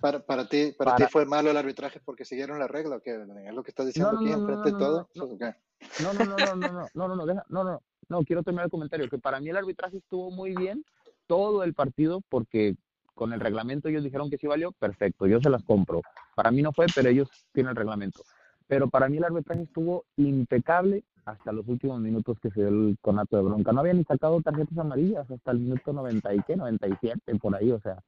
Para, 0.00 0.48
ti, 0.48 0.72
para, 0.76 0.96
ti 0.96 1.04
fue 1.10 1.26
malo 1.26 1.50
el 1.50 1.56
arbitraje 1.56 2.00
porque 2.04 2.24
siguieron 2.24 2.58
la 2.58 2.66
regla, 2.66 2.96
¿o 2.96 3.00
¿Es 3.04 3.54
lo 3.54 3.62
que 3.62 3.70
estás 3.70 3.86
diciendo 3.86 4.12
no, 4.12 4.20
no, 4.20 4.26
aquí 4.26 4.30
no, 4.30 4.40
enfrente 4.40 4.72
de 4.72 4.78
todo? 4.78 5.08
No, 5.14 6.12
no, 6.12 6.24
no, 6.24 6.36
no, 6.36 6.56
no, 6.56 6.68
no, 6.94 7.08
no, 7.08 7.16
no, 7.16 7.44
no, 7.48 7.64
no, 7.64 7.82
no, 8.08 8.24
quiero 8.24 8.42
terminar 8.42 8.64
el 8.64 8.70
comentario, 8.70 9.08
que 9.08 9.18
para 9.18 9.38
mí 9.38 9.50
el 9.50 9.56
arbitraje 9.56 9.98
estuvo 9.98 10.32
muy 10.32 10.56
bien 10.56 10.84
todo 11.26 11.62
el 11.62 11.74
partido 11.74 12.20
porque 12.28 12.74
con 13.22 13.32
el 13.32 13.38
reglamento 13.38 13.88
ellos 13.88 14.02
dijeron 14.02 14.28
que 14.28 14.36
sí 14.36 14.48
valió, 14.48 14.72
perfecto, 14.72 15.28
yo 15.28 15.40
se 15.40 15.48
las 15.48 15.62
compro. 15.62 16.02
Para 16.34 16.50
mí 16.50 16.60
no 16.60 16.72
fue, 16.72 16.86
pero 16.92 17.08
ellos 17.08 17.28
tienen 17.52 17.70
el 17.70 17.76
reglamento. 17.76 18.24
Pero 18.66 18.90
para 18.90 19.08
mí 19.08 19.18
el 19.18 19.22
arbitraje 19.22 19.62
estuvo 19.62 20.06
impecable 20.16 21.04
hasta 21.24 21.52
los 21.52 21.68
últimos 21.68 22.00
minutos 22.00 22.36
que 22.40 22.50
se 22.50 22.62
dio 22.62 22.68
el 22.70 22.98
conato 23.00 23.36
de 23.36 23.44
bronca. 23.44 23.70
No 23.70 23.78
habían 23.78 23.98
ni 23.98 24.04
sacado 24.04 24.40
tarjetas 24.40 24.76
amarillas 24.76 25.30
hasta 25.30 25.52
el 25.52 25.60
minuto 25.60 25.92
90 25.92 26.34
y 26.34 26.42
qué, 26.42 26.56
97 26.56 27.36
por 27.36 27.54
ahí, 27.54 27.70
o 27.70 27.78
sea, 27.78 28.02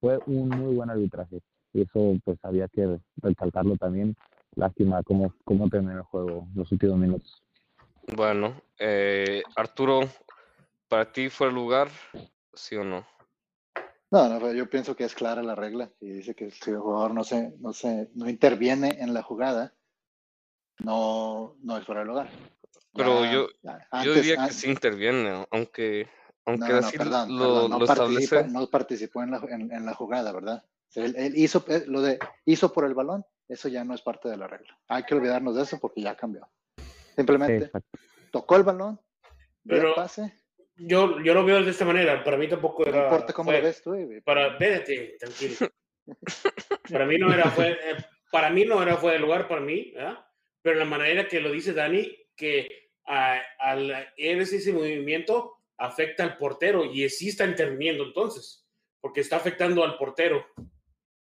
fue 0.00 0.20
un 0.26 0.50
muy 0.50 0.76
buen 0.76 0.88
arbitraje. 0.88 1.40
Y 1.72 1.82
eso 1.82 2.14
pues 2.22 2.38
había 2.44 2.68
que 2.68 3.00
recalcarlo 3.16 3.74
también. 3.74 4.14
Lástima 4.54 5.02
cómo, 5.02 5.34
cómo 5.42 5.68
terminó 5.68 5.98
el 5.98 6.02
juego 6.04 6.46
los 6.54 6.70
últimos 6.70 6.96
minutos. 6.96 7.42
Bueno, 8.14 8.54
eh, 8.78 9.42
Arturo, 9.56 10.02
¿para 10.86 11.10
ti 11.10 11.28
fue 11.28 11.48
el 11.48 11.54
lugar? 11.54 11.88
¿Sí 12.54 12.76
o 12.76 12.84
no? 12.84 13.04
No, 14.10 14.28
no, 14.28 14.52
yo 14.52 14.68
pienso 14.68 14.96
que 14.96 15.04
es 15.04 15.14
clara 15.14 15.42
la 15.42 15.54
regla 15.54 15.90
y 16.00 16.10
dice 16.10 16.34
que 16.34 16.50
si 16.50 16.70
el 16.70 16.78
jugador 16.78 17.14
no 17.14 17.22
se, 17.22 17.54
no 17.60 17.72
se, 17.72 18.10
no 18.14 18.28
interviene 18.28 19.00
en 19.00 19.14
la 19.14 19.22
jugada, 19.22 19.74
no, 20.80 21.56
no 21.62 21.76
es 21.76 21.84
fuera 21.84 22.00
de 22.00 22.06
lugar. 22.06 22.30
Pero 22.92 23.22
Ya- 23.24 23.32
yo- 23.32 23.48
ya, 23.62 23.78
Yo 23.78 23.86
antes- 23.92 24.14
diría 24.16 24.46
que 24.46 24.52
sí 24.52 24.68
interviene, 24.70 25.46
aunque, 25.52 26.08
No, 26.46 26.52
aunque 26.52 26.72
no, 26.72 26.78
así 26.78 26.98
perdón, 26.98 27.38
lo, 27.38 27.44
perdón, 27.44 27.70
no, 27.70 27.78
lo 27.78 27.86
participa- 27.86 28.22
establece. 28.40 28.48
no 28.52 28.66
participó 28.68 29.22
en 29.22 29.30
la, 29.30 29.38
en, 29.48 29.72
en 29.72 29.86
la 29.86 29.94
jugada, 29.94 30.32
¿verdad? 30.32 30.64
O 30.66 30.92
sea, 30.92 31.04
Él, 31.04 31.14
él 31.16 31.32
hizo 31.36 31.64
lo 31.86 32.00
de 32.02 32.18
hizo 32.46 32.72
por 32.72 32.84
el 32.86 32.94
balón, 32.94 33.24
eso 33.46 33.68
ya 33.68 33.84
no 33.84 33.94
es 33.94 34.02
parte 34.02 34.28
de 34.28 34.36
la 34.36 34.48
regla. 34.48 34.76
Hay 34.88 35.04
que 35.04 35.14
olvidarnos 35.14 35.54
de 35.54 35.62
eso 35.62 35.78
porque 35.78 36.02
ya 36.02 36.16
cambió. 36.16 36.48
Simplemente 37.14 37.70
tocó 38.32 38.56
el 38.56 38.64
balón, 38.64 39.00
dio 39.62 39.76
el 39.88 39.94
pase, 39.94 40.34
Yo, 40.82 41.20
yo 41.22 41.34
lo 41.34 41.44
veo 41.44 41.62
de 41.62 41.70
esta 41.70 41.84
manera. 41.84 42.22
Para 42.24 42.36
mí 42.36 42.48
tampoco 42.48 42.84
no 42.84 42.88
era. 42.90 43.04
importa 43.04 43.32
cómo 43.32 43.50
fue- 43.50 43.58
lo 43.58 43.64
ves 43.66 43.82
tú. 43.82 43.90
güey. 43.94 44.20
Para, 44.20 44.48
espérate, 44.48 45.16
tranquilo. 45.18 45.56
Para 46.90 47.06
mí 47.06 47.18
no 47.18 47.32
era 47.32 47.50
fue, 47.50 47.70
eh, 47.72 47.96
para 48.32 48.50
mí 48.50 48.64
no 48.64 48.82
era 48.82 48.96
fuera 48.96 49.14
de 49.14 49.20
lugar 49.20 49.46
para 49.46 49.60
mí, 49.60 49.92
¿verdad? 49.94 50.18
Pero 50.62 50.78
la 50.78 50.84
manera 50.84 51.28
que 51.28 51.40
lo 51.40 51.52
dice 51.52 51.72
Dani, 51.72 52.10
que 52.34 52.90
al 53.04 54.12
ese 54.16 54.72
movimiento 54.72 55.56
afecta 55.76 56.24
al 56.24 56.36
portero 56.36 56.84
y 56.84 57.08
sí 57.10 57.28
está 57.28 57.44
interviniendo 57.44 58.04
entonces, 58.04 58.66
porque 59.00 59.20
está 59.20 59.36
afectando 59.36 59.84
al 59.84 59.96
portero 59.98 60.44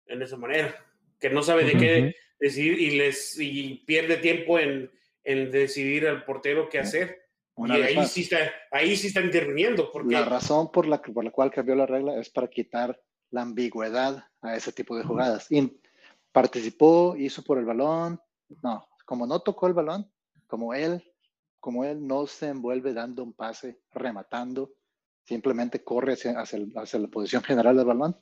en 0.07 0.21
esa 0.21 0.37
manera, 0.37 0.75
que 1.19 1.29
no 1.29 1.43
sabe 1.43 1.63
de 1.65 1.77
qué 1.77 1.99
Ujú. 2.01 2.11
decidir 2.39 2.79
y 2.79 2.91
les 2.97 3.39
y 3.39 3.83
pierde 3.85 4.17
tiempo 4.17 4.57
en, 4.59 4.91
en 5.23 5.51
decidir 5.51 6.07
al 6.07 6.23
portero 6.25 6.69
qué 6.69 6.79
hacer. 6.79 7.21
Una 7.55 7.77
y 7.77 7.81
ahí 7.83 7.95
más. 7.97 8.11
sí 8.11 8.21
está, 8.21 8.37
ahí 8.71 8.95
sí 8.95 9.07
está 9.07 9.21
interviniendo, 9.21 9.91
porque 9.91 10.13
La 10.13 10.25
razón 10.25 10.71
por 10.71 10.87
la, 10.87 11.01
que- 11.01 11.11
por 11.11 11.23
la 11.23 11.31
cual 11.31 11.51
cambió 11.51 11.75
la 11.75 11.85
regla 11.85 12.15
es 12.17 12.29
para 12.29 12.47
quitar 12.49 12.99
la 13.29 13.41
ambigüedad 13.41 14.23
a 14.41 14.55
ese 14.55 14.71
tipo 14.71 14.95
de 14.97 15.03
jugadas. 15.03 15.51
Y 15.51 15.79
participó, 16.31 17.15
hizo 17.17 17.43
por 17.43 17.57
el 17.57 17.65
balón. 17.65 18.19
No, 18.63 18.87
como 19.05 19.27
no 19.27 19.39
tocó 19.41 19.67
el 19.67 19.73
balón, 19.73 20.09
como 20.47 20.73
él, 20.73 21.03
como 21.59 21.83
él 21.85 22.05
no 22.05 22.25
se 22.27 22.47
envuelve 22.47 22.93
dando 22.93 23.23
un 23.23 23.33
pase, 23.33 23.81
rematando, 23.91 24.71
simplemente 25.25 25.83
corre 25.83 26.13
hacia, 26.13 26.39
hacia 26.39 26.57
el- 26.57 26.73
hacia 26.75 26.99
la 26.99 27.07
posición 27.07 27.43
general 27.43 27.75
del 27.77 27.85
balón, 27.85 28.17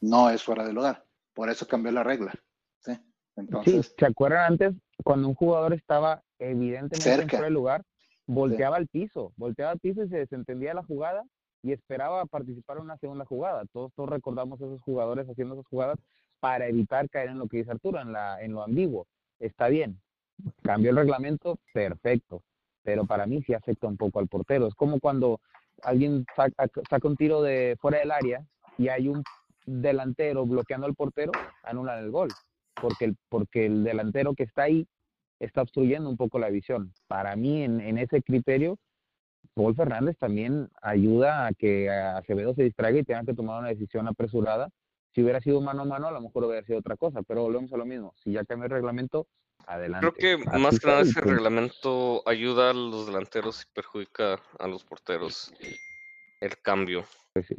no 0.00 0.30
es 0.30 0.42
fuera 0.42 0.64
del 0.64 0.74
lugar. 0.74 1.06
Por 1.34 1.48
eso 1.50 1.66
cambió 1.68 1.92
la 1.92 2.02
regla. 2.02 2.32
¿sí? 2.80 2.92
Sí, 2.94 3.00
Entonces, 3.36 3.94
¿se 3.96 4.06
acuerdan 4.06 4.52
antes 4.52 4.74
cuando 5.04 5.28
un 5.28 5.34
jugador 5.34 5.72
estaba 5.74 6.22
evidentemente 6.38 6.94
en 6.96 7.00
Cerca. 7.18 7.28
fuera 7.30 7.44
de 7.44 7.50
lugar? 7.50 7.84
Volteaba 8.26 8.76
al 8.76 8.86
piso, 8.86 9.32
volteaba 9.36 9.72
al 9.72 9.78
piso 9.78 10.04
y 10.04 10.08
se 10.08 10.18
desentendía 10.18 10.74
la 10.74 10.84
jugada 10.84 11.24
y 11.62 11.72
esperaba 11.72 12.24
participar 12.26 12.78
en 12.78 12.84
una 12.84 12.96
segunda 12.98 13.24
jugada. 13.24 13.64
Todos, 13.72 13.92
todos 13.94 14.08
recordamos 14.08 14.60
a 14.60 14.66
esos 14.66 14.80
jugadores 14.82 15.28
haciendo 15.28 15.54
esas 15.54 15.66
jugadas 15.66 15.98
para 16.38 16.68
evitar 16.68 17.08
caer 17.10 17.30
en 17.30 17.38
lo 17.38 17.48
que 17.48 17.58
dice 17.58 17.70
Arturo, 17.70 18.00
en, 18.00 18.12
la, 18.12 18.40
en 18.42 18.52
lo 18.52 18.62
ambiguo. 18.62 19.06
Está 19.38 19.68
bien, 19.68 20.00
cambió 20.62 20.90
el 20.90 20.96
reglamento, 20.96 21.58
perfecto, 21.72 22.42
pero 22.82 23.04
para 23.04 23.26
mí 23.26 23.42
sí 23.42 23.52
afecta 23.52 23.88
un 23.88 23.96
poco 23.96 24.20
al 24.20 24.28
portero. 24.28 24.66
Es 24.68 24.74
como 24.74 25.00
cuando 25.00 25.40
alguien 25.82 26.24
saca, 26.36 26.68
saca 26.88 27.08
un 27.08 27.16
tiro 27.16 27.42
de 27.42 27.76
fuera 27.80 27.98
del 27.98 28.10
área 28.10 28.46
y 28.78 28.88
hay 28.88 29.08
un 29.08 29.22
delantero 29.66 30.46
bloqueando 30.46 30.86
al 30.86 30.94
portero, 30.94 31.32
anulan 31.62 31.98
el 31.98 32.10
gol 32.10 32.28
porque 32.80 33.04
el, 33.06 33.16
porque 33.28 33.66
el 33.66 33.84
delantero 33.84 34.34
que 34.34 34.44
está 34.44 34.64
ahí 34.64 34.86
está 35.40 35.62
obstruyendo 35.62 36.08
un 36.08 36.16
poco 36.16 36.38
la 36.38 36.50
visión. 36.50 36.92
Para 37.08 37.34
mí, 37.34 37.64
en, 37.64 37.80
en 37.80 37.98
ese 37.98 38.22
criterio, 38.22 38.78
Paul 39.54 39.74
Fernández 39.74 40.16
también 40.18 40.68
ayuda 40.82 41.46
a 41.46 41.52
que 41.52 41.90
Acevedo 41.90 42.54
se 42.54 42.62
distraiga 42.64 43.00
y 43.00 43.04
tenga 43.04 43.24
que 43.24 43.34
tomar 43.34 43.60
una 43.60 43.68
decisión 43.68 44.06
apresurada. 44.06 44.70
Si 45.14 45.22
hubiera 45.22 45.40
sido 45.40 45.60
mano 45.60 45.82
a 45.82 45.86
mano, 45.86 46.06
a 46.06 46.12
lo 46.12 46.20
mejor 46.20 46.44
hubiera 46.44 46.64
sido 46.64 46.78
otra 46.78 46.96
cosa, 46.96 47.22
pero 47.22 47.42
volvemos 47.42 47.72
a 47.72 47.76
lo 47.76 47.84
mismo. 47.84 48.14
Si 48.22 48.32
ya 48.32 48.44
cambió 48.44 48.66
el 48.66 48.72
reglamento, 48.72 49.26
adelante. 49.66 50.12
Creo 50.12 50.38
que 50.38 50.50
Así 50.50 50.62
más 50.62 50.78
que 50.78 50.86
nada 50.86 51.00
ese 51.00 51.20
reglamento 51.20 52.22
ayuda 52.26 52.70
a 52.70 52.74
los 52.74 53.06
delanteros 53.06 53.62
y 53.62 53.74
perjudica 53.74 54.40
a 54.58 54.68
los 54.68 54.84
porteros. 54.84 55.52
El 56.40 56.56
cambio. 56.58 57.04
Pues 57.32 57.54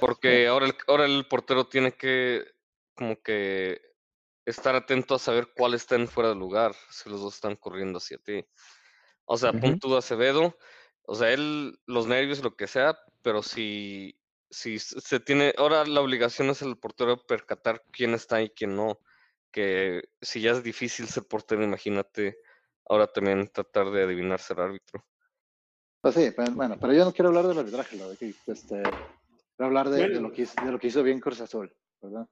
Porque 0.00 0.46
ahora 0.46 0.66
el, 0.66 0.74
ahora 0.86 1.06
el 1.06 1.26
portero 1.26 1.66
tiene 1.66 1.92
que 1.92 2.44
como 2.94 3.16
que 3.16 3.80
estar 4.44 4.74
atento 4.74 5.14
a 5.14 5.18
saber 5.18 5.48
cuál 5.56 5.74
está 5.74 5.96
en 5.96 6.08
fuera 6.08 6.30
de 6.30 6.36
lugar, 6.36 6.74
si 6.90 7.10
los 7.10 7.20
dos 7.20 7.34
están 7.34 7.56
corriendo 7.56 7.98
hacia 7.98 8.18
ti. 8.18 8.44
O 9.24 9.36
sea, 9.36 9.52
Ujú. 9.52 9.78
tú 9.80 9.94
a 9.94 9.98
Acevedo, 9.98 10.56
o 11.02 11.14
sea, 11.14 11.32
él, 11.32 11.78
los 11.86 12.06
nervios, 12.06 12.42
lo 12.42 12.56
que 12.56 12.66
sea, 12.66 12.98
pero 13.22 13.42
si, 13.42 14.18
si 14.50 14.78
se 14.78 15.20
tiene, 15.20 15.54
ahora 15.56 15.84
la 15.86 16.00
obligación 16.00 16.50
es 16.50 16.62
el 16.62 16.78
portero 16.78 17.24
percatar 17.26 17.84
quién 17.92 18.14
está 18.14 18.42
y 18.42 18.50
quién 18.50 18.76
no, 18.76 18.98
que 19.52 20.02
si 20.20 20.40
ya 20.40 20.52
es 20.52 20.62
difícil 20.62 21.06
ser 21.08 21.24
portero, 21.24 21.62
imagínate, 21.62 22.38
ahora 22.88 23.06
también 23.06 23.48
tratar 23.48 23.90
de 23.90 24.02
adivinar 24.02 24.40
ser 24.40 24.60
árbitro. 24.60 25.04
Pues 26.00 26.14
sí, 26.14 26.32
pero, 26.36 26.50
bueno, 26.52 26.76
pero 26.80 26.92
yo 26.92 27.04
no 27.04 27.12
quiero 27.12 27.28
hablar 27.28 27.46
del 27.46 27.58
arbitraje, 27.58 27.96
lo 27.96 28.10
de 28.10 28.16
que, 28.16 28.34
este, 28.46 28.98
quiero 29.56 29.66
hablar 29.66 29.88
de, 29.88 30.08
de 30.08 30.20
lo 30.20 30.32
que 30.32 30.42
hizo, 30.42 30.58
de 30.64 30.72
lo 30.72 30.78
que 30.78 30.88
hizo 30.88 31.02
bien 31.02 31.20
Cruz 31.20 31.40
Azul, 31.40 31.72
¿verdad? 32.00 32.28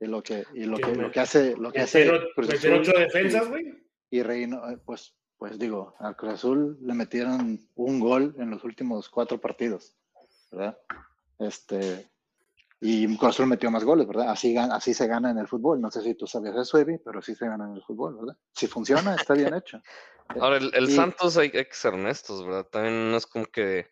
Y 0.00 0.06
lo 0.06 0.22
que, 0.22 0.44
y 0.54 0.64
lo 0.64 0.76
Que 0.78 0.94
lo 0.94 1.10
que 1.12 1.20
hace, 1.20 1.56
lo 1.56 1.70
que 1.72 1.80
hace 1.82 2.10
ocho 2.10 2.92
y- 2.96 3.00
defensas, 3.00 3.48
güey. 3.48 3.74
y 4.10 4.22
Reino, 4.22 4.68
eh, 4.70 4.78
pues, 4.84 5.14
pues 5.36 5.58
digo, 5.58 5.94
al 5.98 6.16
Cruz 6.16 6.34
Azul 6.34 6.78
le 6.80 6.94
metieron 6.94 7.60
un 7.74 8.00
gol 8.00 8.34
en 8.38 8.50
los 8.50 8.64
últimos 8.64 9.08
cuatro 9.10 9.38
partidos, 9.40 9.94
¿verdad? 10.50 10.78
Este, 11.38 12.08
y 12.80 13.06
Cruz 13.18 13.30
Azul 13.30 13.46
metió 13.46 13.70
más 13.70 13.84
goles, 13.84 14.06
¿verdad? 14.06 14.30
Así, 14.30 14.54
gan- 14.54 14.72
así 14.72 14.94
se 14.94 15.06
gana 15.06 15.30
en 15.30 15.38
el 15.38 15.46
fútbol. 15.48 15.80
No 15.80 15.90
sé 15.90 16.00
si 16.02 16.14
tú 16.14 16.26
sabías 16.26 16.56
eso, 16.56 16.78
Evi, 16.78 16.96
pero 16.98 17.18
así 17.18 17.34
se 17.34 17.46
gana 17.46 17.66
en 17.66 17.74
el 17.76 17.82
fútbol, 17.82 18.16
¿verdad? 18.16 18.36
Si 18.54 18.66
funciona, 18.66 19.14
está 19.14 19.34
bien 19.34 19.54
hecho. 19.54 19.80
Ahora, 20.40 20.56
el, 20.56 20.70
el 20.74 20.88
Y- 20.88 20.92
Santos 20.96 21.36
hay, 21.36 21.48
hay 21.54 21.64
que 21.66 21.74
ser 21.74 21.92
honestos, 21.94 22.46
¿verdad? 22.46 22.64
También 22.70 23.10
no 23.10 23.16
es 23.18 23.26
como 23.26 23.44
que 23.46 23.86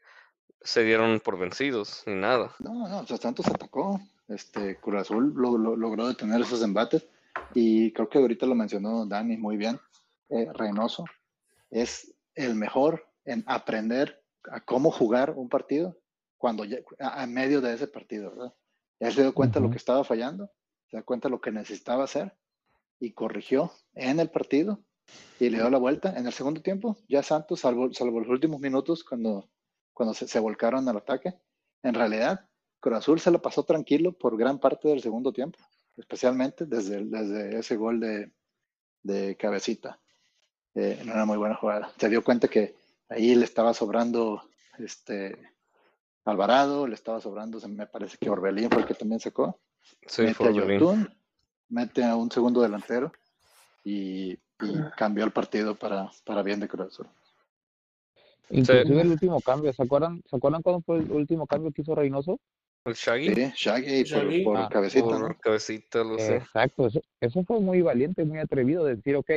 se 0.63 0.83
dieron 0.85 1.21
por 1.21 1.39
vencidos 1.39 2.03
ni 2.07 2.15
nada. 2.15 2.55
No, 2.61 2.89
no, 2.89 3.01
o 3.01 3.07
sea, 3.07 3.17
Santos 3.19 3.47
atacó. 3.49 4.01
Este, 4.29 4.79
Cruz 4.81 5.01
Azul 5.03 5.33
lo- 5.37 5.57
lo- 5.59 5.77
logró 5.77 6.07
detener 6.09 6.41
esos 6.43 6.63
embates 6.63 7.07
y 7.55 7.93
creo 7.93 8.09
que 8.09 8.19
ahorita 8.19 8.47
lo 8.47 8.55
mencionó 8.55 9.07
Dani 9.07 9.37
muy 9.37 9.57
bien. 9.57 9.79
Eh, 10.29 10.47
Reynoso 10.53 11.05
es 11.71 12.15
el 12.35 12.55
mejor 12.55 13.07
en 13.25 13.43
aprender 13.47 14.23
a 14.51 14.61
cómo 14.61 14.91
jugar 14.91 15.33
un 15.37 15.49
partido 15.49 15.99
cuando 16.37 16.65
ya, 16.65 16.79
a, 17.01 17.23
a 17.23 17.27
medio 17.27 17.61
de 17.61 17.73
ese 17.75 17.89
partido, 17.89 18.31
¿verdad? 18.31 18.55
Ya 19.01 19.11
se 19.11 19.23
dio 19.23 19.35
cuenta 19.35 19.59
de 19.59 19.65
lo 19.65 19.71
que 19.71 19.77
estaba 19.79 20.05
fallando, 20.05 20.51
se 20.91 20.97
dio 20.97 21.05
cuenta 21.05 21.29
de 21.29 21.33
lo 21.33 21.41
que 21.41 21.51
necesitaba 21.53 22.05
hacer 22.05 22.37
y 23.01 23.13
corrigió 23.13 23.73
en 23.95 24.21
el 24.21 24.31
partido 24.31 24.81
y 25.41 25.49
le 25.51 25.59
dio 25.59 25.71
la 25.71 25.79
vuelta. 25.79 26.15
En 26.17 26.27
el 26.27 26.33
segundo 26.33 26.61
tiempo, 26.63 26.97
ya 27.09 27.23
Santos, 27.23 27.61
salvo, 27.61 27.93
salvo 27.93 28.21
los 28.21 28.29
últimos 28.29 28.61
minutos 28.61 29.05
cuando, 29.05 29.49
cuando 29.95 30.15
se, 30.15 30.27
se 30.29 30.39
volcaron 30.41 30.89
al 30.89 30.97
ataque, 30.99 31.35
en 31.83 31.95
realidad 31.95 32.48
Cruz 32.81 32.99
Azul 32.99 33.21
se 33.21 33.31
lo 33.31 33.41
pasó 33.43 33.65
tranquilo 33.65 34.13
por 34.13 34.37
gran 34.37 34.59
parte 34.59 34.89
del 34.89 35.03
segundo 35.03 35.33
tiempo, 35.33 35.59
especialmente 35.97 36.67
desde, 36.67 37.05
desde 37.05 37.59
ese 37.59 37.77
gol 37.77 38.01
de, 38.01 38.33
de 39.03 39.37
cabecita. 39.37 40.01
Eh, 40.75 40.99
en 41.01 41.11
una 41.11 41.25
muy 41.25 41.37
buena 41.37 41.57
jugada. 41.57 41.93
Se 41.99 42.09
dio 42.09 42.23
cuenta 42.23 42.47
que 42.47 42.77
ahí 43.09 43.35
le 43.35 43.45
estaba 43.45 43.75
sobrando 43.75 44.43
este 44.79 45.37
Alvarado, 46.25 46.87
le 46.87 46.95
estaba 46.95 47.21
sobrando, 47.21 47.59
se 47.59 47.69
me 47.69 47.87
parece 47.87 48.19
que 48.19 48.29
Orbelín 48.29 48.71
fue 48.71 48.83
el 48.83 48.87
que 48.87 48.95
también 48.95 49.19
sacó. 49.19 49.59
Sí, 50.07 50.23
mete 50.23 50.35
fue 50.35 50.49
a. 50.49 50.53
Yotun, 50.53 51.09
mete 51.71 52.05
a 52.05 52.17
un 52.17 52.31
segundo 52.31 52.61
delantero 52.61 53.11
y, 53.83 54.33
y 54.33 54.39
cambió 54.97 55.25
el 55.25 55.33
partido 55.33 55.75
para, 55.75 56.11
para 56.25 56.43
bien 56.43 56.61
de 56.61 56.69
Cruz 56.69 56.89
Azul. 56.89 57.09
Inclusive 58.51 59.01
el 59.01 59.11
último 59.11 59.41
cambio, 59.41 59.73
¿se 59.73 59.83
acuerdan, 59.83 60.23
¿se 60.29 60.37
acuerdan 60.37 60.63
cuándo 60.63 60.83
fue 60.83 60.99
el 60.99 61.11
último 61.11 61.47
cambio 61.47 61.73
que 61.73 61.83
hizo 61.83 61.95
Reynoso? 61.95 62.41
El 62.89 62.95
Shaggy 62.95 63.35
Sí, 63.35 63.53
Shaggy 63.55 64.05
por, 64.05 64.23
Shaggy. 64.25 64.45
por 64.45 64.57
Ah, 64.59 64.69
cabecita, 64.73 65.05
por 65.07 65.21
¿no? 65.21 65.35
cabecita, 65.35 66.01
así. 66.01 66.33
Exacto, 66.33 66.87
eso, 66.87 67.01
eso 67.21 67.45
fue 67.45 67.61
muy 67.61 67.83
valiente, 67.83 68.25
muy 68.25 68.39
atrevido 68.39 68.85
de 68.85 68.97
decir, 68.97 69.15
ok, 69.17 69.31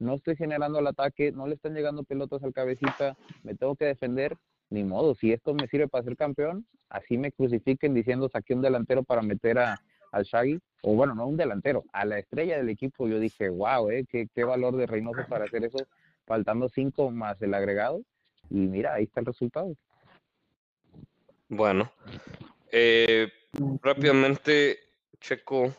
no 0.00 0.14
estoy 0.14 0.36
generando 0.36 0.78
el 0.80 0.86
ataque, 0.86 1.32
no 1.32 1.46
le 1.46 1.54
están 1.54 1.74
llegando 1.74 2.02
pelotas 2.02 2.42
al 2.42 2.52
cabecita, 2.52 3.16
me 3.42 3.54
tengo 3.54 3.76
que 3.76 3.84
defender, 3.84 4.36
ni 4.70 4.84
modo, 4.84 5.14
si 5.14 5.32
esto 5.32 5.54
me 5.54 5.68
sirve 5.68 5.88
para 5.88 6.04
ser 6.04 6.16
campeón, 6.16 6.66
así 6.88 7.16
me 7.18 7.32
crucifiquen 7.32 7.94
diciendo 7.94 8.28
saqué 8.28 8.54
un 8.54 8.62
delantero 8.62 9.02
para 9.02 9.22
meter 9.22 9.58
a, 9.58 9.80
al 10.12 10.24
Shaggy, 10.24 10.58
o 10.82 10.94
bueno, 10.94 11.14
no 11.14 11.26
un 11.26 11.36
delantero, 11.36 11.84
a 11.92 12.04
la 12.04 12.18
estrella 12.18 12.56
del 12.56 12.68
equipo, 12.68 13.08
yo 13.08 13.18
dije, 13.20 13.48
wow, 13.48 13.90
eh, 13.90 14.04
qué, 14.08 14.26
qué 14.34 14.44
valor 14.44 14.76
de 14.76 14.86
Reynoso 14.86 15.24
para 15.28 15.44
hacer 15.44 15.64
eso, 15.64 15.86
faltando 16.26 16.68
cinco 16.68 17.10
más 17.10 17.40
el 17.42 17.54
agregado, 17.54 18.02
y 18.50 18.56
mira, 18.56 18.94
ahí 18.94 19.04
está 19.04 19.20
el 19.20 19.26
resultado. 19.26 19.74
Bueno, 21.48 21.90
eh, 22.72 23.32
rápidamente, 23.82 24.78
Checo, 25.20 25.74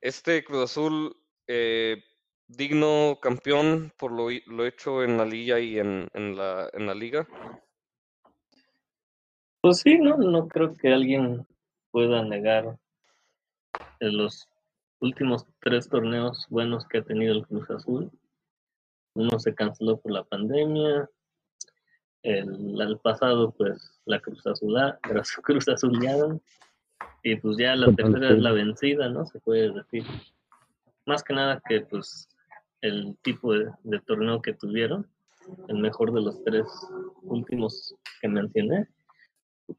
este 0.00 0.42
Cruz 0.44 0.64
Azul, 0.64 1.16
eh, 1.46 2.02
digno 2.46 3.18
campeón 3.20 3.92
por 3.96 4.12
lo, 4.12 4.28
lo 4.46 4.66
hecho 4.66 5.02
en 5.02 5.16
la 5.16 5.24
liga 5.24 5.58
y 5.60 5.78
en, 5.78 6.08
en 6.14 6.36
la, 6.36 6.68
en 6.72 6.86
la 6.86 6.94
liga. 6.94 7.26
Pues 9.60 9.78
sí, 9.78 9.98
no, 9.98 10.16
no 10.16 10.48
creo 10.48 10.76
que 10.76 10.92
alguien 10.92 11.46
pueda 11.92 12.22
negar 12.24 12.78
en 14.00 14.16
los 14.16 14.48
últimos 15.00 15.46
tres 15.60 15.88
torneos 15.88 16.46
buenos 16.48 16.86
que 16.88 16.98
ha 16.98 17.04
tenido 17.04 17.32
el 17.32 17.46
Cruz 17.46 17.70
Azul. 17.70 18.10
Uno 19.14 19.38
se 19.38 19.54
canceló 19.54 20.00
por 20.00 20.12
la 20.12 20.24
pandemia. 20.24 21.08
El, 22.22 22.80
el 22.80 22.98
pasado, 22.98 23.50
pues, 23.52 24.00
la 24.04 24.20
Cruz 24.20 24.46
Azul, 24.46 24.74
la 24.74 24.98
Cruz 25.42 25.68
Azulearon. 25.68 26.40
Y 27.24 27.36
pues 27.36 27.56
ya 27.56 27.74
la 27.76 27.92
tercera 27.92 28.30
es 28.30 28.38
la 28.40 28.52
vencida, 28.52 29.08
¿no? 29.08 29.26
Se 29.26 29.38
puede 29.40 29.70
decir. 29.72 30.04
Más 31.06 31.22
que 31.22 31.34
nada 31.34 31.60
que, 31.68 31.80
pues, 31.82 32.28
el 32.80 33.16
tipo 33.22 33.52
de, 33.54 33.70
de 33.84 34.00
torneo 34.00 34.40
que 34.42 34.54
tuvieron, 34.54 35.08
el 35.68 35.78
mejor 35.78 36.12
de 36.12 36.20
los 36.20 36.42
tres 36.44 36.66
últimos 37.22 37.94
que 38.20 38.28
mencioné, 38.28 38.86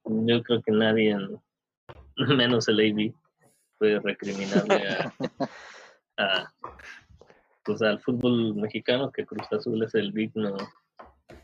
yo 0.05 0.43
creo 0.43 0.61
que 0.61 0.71
nadie, 0.71 1.11
en- 1.11 1.39
menos 2.37 2.67
el 2.67 2.79
AB, 2.79 3.13
puede 3.77 3.99
recriminarle 3.99 4.87
a, 4.89 5.13
a, 6.17 6.53
pues, 7.63 7.81
al 7.81 7.99
fútbol 8.01 8.55
mexicano 8.55 9.11
que 9.11 9.25
Cruz 9.25 9.47
Azul 9.51 9.81
es 9.83 9.95
el 9.95 10.11
digno 10.13 10.57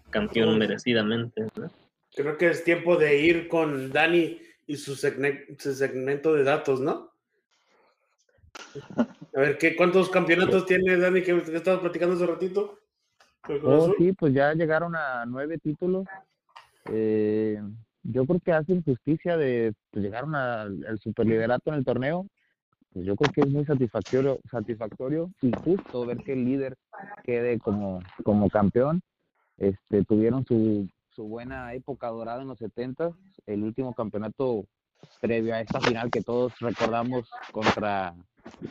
campeón 0.10 0.58
merecidamente. 0.58 1.48
¿no? 1.56 1.72
Creo 2.16 2.38
que 2.38 2.50
es 2.50 2.64
tiempo 2.64 2.96
de 2.98 3.20
ir 3.20 3.48
con 3.48 3.92
Dani 3.92 4.40
y 4.68 4.78
su, 4.78 4.96
segmento 4.96 6.34
de 6.34 6.44
datos, 6.44 6.80
¿no? 6.80 7.12
A 9.36 9.40
ver, 9.40 9.58
¿qué, 9.58 9.76
¿cuántos 9.76 10.10
campeonatos 10.10 10.66
tiene 10.66 10.98
Dani 10.98 11.22
que, 11.22 11.42
que 11.44 11.56
estabas 11.56 11.82
platicando 11.82 12.16
hace 12.16 12.26
ratito? 12.26 12.80
¿Con 13.42 13.60
Cruz 13.60 13.90
Oh, 13.90 13.94
sí, 13.98 14.12
pues 14.14 14.34
ya 14.34 14.54
llegaron 14.54 14.96
a 14.96 15.26
nueve 15.26 15.58
títulos. 15.58 16.06
Eh, 16.92 17.62
yo 18.04 18.26
creo 18.26 18.40
que 18.40 18.52
hacen 18.52 18.84
justicia 18.84 19.38
de 19.38 19.74
pues, 19.92 20.04
llegaron 20.04 20.36
al 20.36 20.86
al 20.86 21.00
superliderato 21.00 21.70
en 21.70 21.78
el 21.78 21.86
torneo. 21.86 22.28
Pues 22.92 23.06
yo 23.06 23.16
creo 23.16 23.32
que 23.32 23.42
es 23.42 23.50
muy 23.50 23.66
satisfactorio, 23.66 24.40
satisfactorio 24.50 25.30
y 25.42 25.52
justo 25.64 26.06
ver 26.06 26.18
que 26.18 26.34
el 26.34 26.44
líder 26.44 26.76
quede 27.24 27.60
como, 27.60 28.02
como 28.24 28.50
campeón. 28.50 29.02
Este, 29.60 30.04
tuvieron 30.06 30.46
su, 30.46 30.88
su 31.10 31.26
buena 31.26 31.74
época 31.74 32.08
dorada 32.08 32.42
en 32.42 32.48
los 32.48 32.58
70, 32.60 33.12
el 33.46 33.64
último 33.64 33.94
campeonato 33.94 34.66
previo 35.22 35.54
a 35.54 35.62
esta 35.62 35.80
final 35.82 36.10
que 36.10 36.22
todos 36.22 36.58
recordamos 36.60 37.30
contra, 37.52 38.16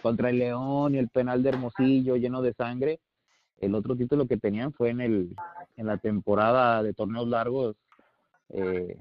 contra 0.02 0.30
el 0.30 0.38
León 0.38 0.95
y 0.95 0.99
el 0.99 1.09
penal 1.09 1.42
de 1.42 1.50
Hermosillo 1.50 2.16
lleno 2.16 2.42
de 2.42 2.54
sangre. 2.54 3.00
El 3.59 3.75
otro 3.75 3.97
título 3.97 4.26
que 4.26 4.37
tenían 4.38 4.73
fue 4.73 4.90
en, 4.90 5.00
el, 5.00 5.37
en 5.76 5.87
la 5.87 5.99
temporada 5.99 6.83
de 6.83 6.95
torneos 6.95 7.28
largos 7.28 7.76
eh, 8.50 8.97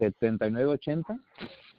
79-80. 0.00 1.20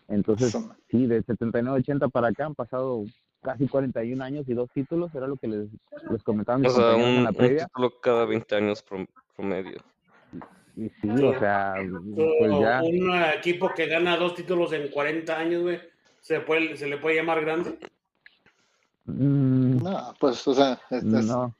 Entonces, 0.07 0.57
sí, 0.89 1.05
de 1.05 1.23
79-80 1.23 2.11
para 2.11 2.29
acá 2.29 2.45
han 2.45 2.55
pasado 2.55 3.03
casi 3.41 3.67
41 3.67 4.23
años 4.23 4.47
y 4.47 4.53
dos 4.53 4.69
títulos, 4.71 5.13
era 5.13 5.27
lo 5.27 5.35
que 5.35 5.47
les, 5.47 5.69
les 6.09 6.23
comentaba 6.23 6.57
mis 6.57 6.71
O 6.71 6.75
sea, 6.75 6.91
compañeros 6.91 7.09
en 7.11 7.17
un, 7.17 7.23
la 7.25 7.29
un 7.31 7.35
previa. 7.35 7.65
título 7.65 7.99
cada 8.01 8.25
20 8.25 8.55
años 8.55 8.83
prom- 9.35 9.49
promedio. 9.49 9.81
Y 10.75 10.89
sí, 10.89 11.09
o 11.09 11.39
sea, 11.39 11.75
pues 12.15 12.51
ya. 12.59 12.81
Un 12.81 13.13
equipo 13.37 13.69
que 13.75 13.85
gana 13.87 14.17
dos 14.17 14.33
títulos 14.33 14.73
en 14.73 14.89
40 14.89 15.37
años, 15.37 15.61
güey, 15.61 15.79
¿se, 16.19 16.39
puede, 16.39 16.75
¿se 16.77 16.87
le 16.87 16.97
puede 16.97 17.17
llamar 17.17 17.41
grande? 17.41 17.77
mm, 19.05 19.83
No, 19.83 20.13
pues, 20.19 20.47
o 20.47 20.53
sea, 20.55 20.79
es, 20.89 21.03
no, 21.03 21.55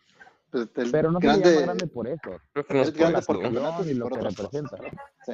pues, 0.50 0.68
el 0.76 0.92
pero 0.92 1.12
no 1.12 1.20
se 1.20 1.28
le 1.28 1.34
grande, 1.34 1.50
llama 1.54 1.62
grande 1.66 1.88
por 1.88 2.08
eso. 2.08 2.40
Creo 2.54 2.66
que 2.66 2.74
no 2.74 2.82
es 2.82 2.94
grande 2.94 3.22
por 3.22 3.36
¿no? 3.38 3.42
campeonatos 3.44 3.88
y 3.88 3.94
lo 3.94 4.10
que 4.10 4.22
representa. 4.22 4.78
Sí. 5.26 5.34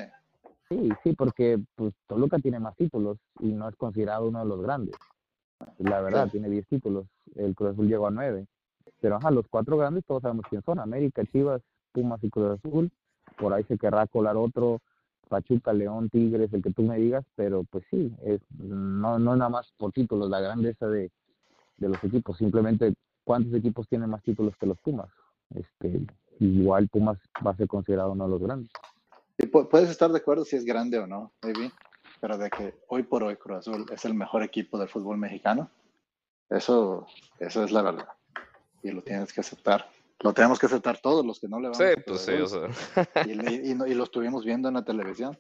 Sí, 0.72 0.90
sí, 1.04 1.14
porque 1.14 1.58
pues 1.76 1.94
Toluca 2.06 2.38
tiene 2.38 2.60
más 2.60 2.76
títulos 2.76 3.18
y 3.40 3.48
no 3.54 3.68
es 3.70 3.76
considerado 3.76 4.28
uno 4.28 4.40
de 4.40 4.46
los 4.46 4.62
grandes. 4.62 4.96
La 5.80 6.00
verdad, 6.02 6.26
Sí. 6.26 6.34
tiene 6.34 6.50
10 6.50 6.68
títulos. 6.68 7.08
El 7.36 7.56
Cruz 7.56 7.72
Azul 7.72 7.88
llegó 7.88 8.06
a 8.08 8.12
9. 8.12 8.46
Pero 9.02 9.16
ajá, 9.16 9.32
los 9.32 9.46
cuatro 9.50 9.78
grandes 9.78 10.06
todos 10.06 10.22
sabemos 10.22 10.46
quién 10.48 10.62
son. 10.62 10.78
América, 10.80 11.24
Chivas, 11.32 11.62
Pumas 12.00 12.24
y 12.24 12.30
Cruz 12.30 12.60
Azul. 12.60 12.92
Por 13.38 13.54
ahí 13.54 13.64
se 13.64 13.78
querrá 13.78 14.08
colar 14.08 14.38
otro. 14.38 14.80
Pachuca, 15.28 15.74
León, 15.74 16.10
Tigres, 16.10 16.52
el 16.54 16.64
que 16.64 16.72
tú 16.72 16.84
me 16.84 16.98
digas. 16.98 17.26
Pero 17.36 17.64
pues 17.70 17.84
sí, 17.90 18.12
es, 18.24 18.42
no, 18.58 19.20
no 19.20 19.36
nada 19.36 19.50
más 19.50 19.72
por 19.78 19.92
títulos 19.92 20.30
la 20.30 20.40
grandeza 20.40 20.88
de, 20.88 21.12
de 21.78 21.90
los 21.90 22.04
equipos. 22.04 22.38
Simplemente 22.38 22.94
cuántos 23.24 23.54
equipos 23.54 23.88
tienen 23.88 24.10
más 24.10 24.24
títulos 24.24 24.56
que 24.58 24.66
los 24.66 24.80
Pumas. 24.80 25.10
Este, 25.54 26.02
igual 26.40 26.88
Pumas 26.88 27.18
va 27.46 27.52
a 27.52 27.56
ser 27.56 27.68
considerado 27.68 28.12
uno 28.12 28.26
de 28.26 28.30
los 28.32 28.42
grandes. 28.42 28.72
Puedes 29.70 29.90
estar 29.90 30.12
de 30.12 30.18
acuerdo 30.18 30.44
si 30.46 30.56
es 30.56 30.66
grande 30.66 31.00
o 31.00 31.08
no, 31.08 31.32
maybe, 31.42 31.72
pero 32.20 32.38
de 32.38 32.50
que 32.50 32.76
hoy 32.88 33.04
por 33.04 33.24
hoy 33.24 33.38
Cruz 33.38 33.60
Azul 33.60 33.86
es 33.92 34.04
el 34.04 34.14
mejor 34.14 34.44
equipo 34.44 34.78
del 34.78 34.90
fútbol 34.90 35.18
mexicano, 35.18 35.70
eso, 36.50 37.08
eso 37.40 37.64
es 37.64 37.72
la 37.72 37.82
verdad. 37.82 38.10
Y 38.84 38.92
lo 38.92 39.02
tienes 39.02 39.32
que 39.32 39.42
aceptar. 39.42 39.90
Lo 40.22 40.34
tenemos 40.34 40.60
que 40.60 40.66
aceptar 40.66 41.00
todos 41.00 41.26
los 41.26 41.40
que 41.40 41.48
no 41.48 41.60
le 41.60 41.70
vamos 41.70 41.78
Sí, 41.78 41.84
a 41.98 42.04
pues 42.06 42.22
sí, 42.22 42.32
o 42.34 42.48
sea. 42.48 42.68
y, 43.26 43.72
y 43.72 43.76
no- 43.76 43.88
y 43.88 43.94
lo 43.94 44.04
estuvimos 44.04 44.44
viendo 44.46 44.68
en 44.68 44.76
la 44.76 44.84
televisión 44.86 45.38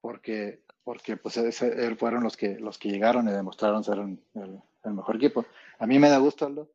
porque 0.00 0.62
porque 0.84 1.16
pues 1.18 1.36
ese- 1.36 1.84
él 1.86 1.96
fueron 1.98 2.22
los 2.24 2.36
que 2.36 2.58
los 2.58 2.78
que 2.78 2.88
llegaron 2.88 3.28
y 3.28 3.32
demostraron 3.32 3.84
ser 3.84 3.98
un- 3.98 4.22
el, 4.34 4.60
el 4.84 4.92
mejor 4.94 5.16
equipo 5.16 5.44
a 5.78 5.86
mí 5.86 5.98
me 5.98 6.08
da 6.08 6.18
gusto 6.18 6.46
Aldo, 6.46 6.70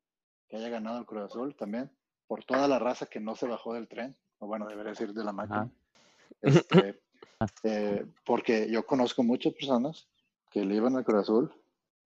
que 0.47 0.57
haya 0.57 0.69
ganado 0.69 0.99
el 0.99 1.05
Cruz 1.05 1.23
Azul 1.23 1.55
también 1.55 1.91
por 2.27 2.43
toda 2.45 2.67
la 2.67 2.79
raza 2.79 3.07
que 3.07 3.19
no 3.19 3.35
se 3.35 3.47
bajó 3.47 3.73
del 3.73 3.87
tren 3.87 4.15
o 4.39 4.47
bueno 4.47 4.67
debería 4.67 4.91
decir 4.91 5.13
de 5.13 5.23
la 5.23 5.31
máquina. 5.33 5.69
Este, 6.41 7.01
eh, 7.63 8.05
porque 8.25 8.69
yo 8.71 8.85
conozco 8.85 9.23
muchas 9.23 9.53
personas 9.53 10.07
que 10.51 10.63
le 10.63 10.75
iban 10.75 10.95
al 10.95 11.03
Cruz 11.03 11.21
Azul 11.23 11.53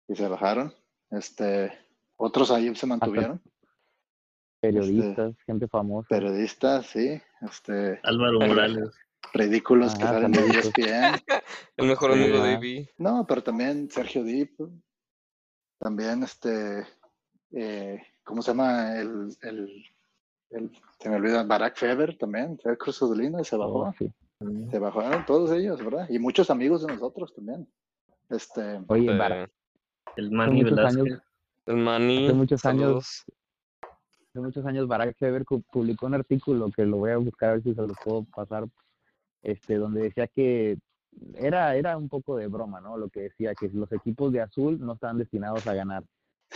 y 0.08 0.16
se 0.16 0.28
bajaron 0.28 0.74
este 1.12 1.72
otros 2.18 2.52
ahí 2.52 2.74
se 2.76 2.86
mantuvieron 2.88 3.42
Periodistas, 4.68 5.36
gente 5.46 5.68
famosa. 5.68 6.08
periodistas 6.10 6.86
sí 6.88 7.22
este 7.42 8.00
Álvaro 8.04 8.40
Pero- 8.40 8.50
Morales. 8.54 8.90
ridículos 9.34 9.96
que 9.96 10.04
salen 10.04 10.32
de. 10.32 10.40
ESPN 10.48 11.22
El 11.78 11.88
mejor 11.88 12.12
amigo 12.14 12.42
de. 12.44 12.54
Ivy. 12.54 12.90
No, 12.98 13.26
pero 13.28 13.44
también 13.44 13.90
Sergio 13.90 14.24
Dip, 14.24 14.60
también 15.80 16.24
este, 16.24 16.86
eh, 17.52 18.02
¿cómo 18.24 18.42
se 18.42 18.52
llama? 18.52 18.98
El, 18.98 19.36
el, 19.42 19.86
el- 20.52 20.72
se 21.00 21.10
me 21.10 21.16
olvida, 21.18 21.44
Barack 21.44 21.76
Feber 21.76 22.18
también, 22.18 22.58
fue 22.60 22.78
Cruz 22.78 23.02
y 23.02 23.44
se 23.44 23.58
bajó, 23.58 23.80
Oh, 23.82 23.94
sí. 23.98 24.12
se 24.72 24.80
bajaron 24.80 25.26
todos 25.26 25.52
ellos, 25.52 25.84
¿verdad? 25.84 26.08
Y 26.10 26.18
muchos 26.20 26.50
amigos 26.50 26.86
de 26.86 26.94
nosotros 26.94 27.34
también. 27.36 27.68
Este, 28.30 28.80
Oye, 28.88 29.12
Eh, 29.12 29.18
Bara, 29.18 29.50
El 30.16 30.32
Manny 30.32 30.64
muchos 30.64 30.76
Velázquez. 30.78 31.02
años, 31.04 31.22
el 31.66 31.76
Manny. 31.78 32.26
hace 32.26 32.34
muchos 32.34 32.66
años 32.66 32.82
saludos. 32.82 33.26
Hace 34.36 34.42
muchos 34.42 34.66
años 34.66 34.86
Barack 34.86 35.16
Feber 35.18 35.46
publicó 35.46 36.08
un 36.08 36.14
artículo 36.14 36.70
que 36.70 36.86
lo 36.86 36.98
voy 36.98 37.12
a 37.12 37.18
buscar 37.18 37.50
a 37.50 37.54
ver 37.54 37.64
si 37.64 37.74
se 37.74 37.82
los 37.82 37.96
puedo 38.04 38.26
pasar, 38.26 38.66
este, 39.42 39.76
donde 39.76 40.02
decía 40.02 40.28
que 40.28 40.78
era, 41.36 41.74
era 41.76 41.98
un 41.98 42.10
poco 42.10 42.36
de 42.36 42.48
broma, 42.48 42.82
¿no? 42.82 42.98
Lo 42.98 43.08
que 43.08 43.22
decía 43.22 43.56
que 43.56 43.70
los 43.70 43.90
equipos 43.94 44.34
de 44.34 44.42
azul 44.42 44.78
no 44.82 44.94
estaban 44.94 45.18
destinados 45.18 45.66
a 45.68 45.74
ganar. 45.74 46.04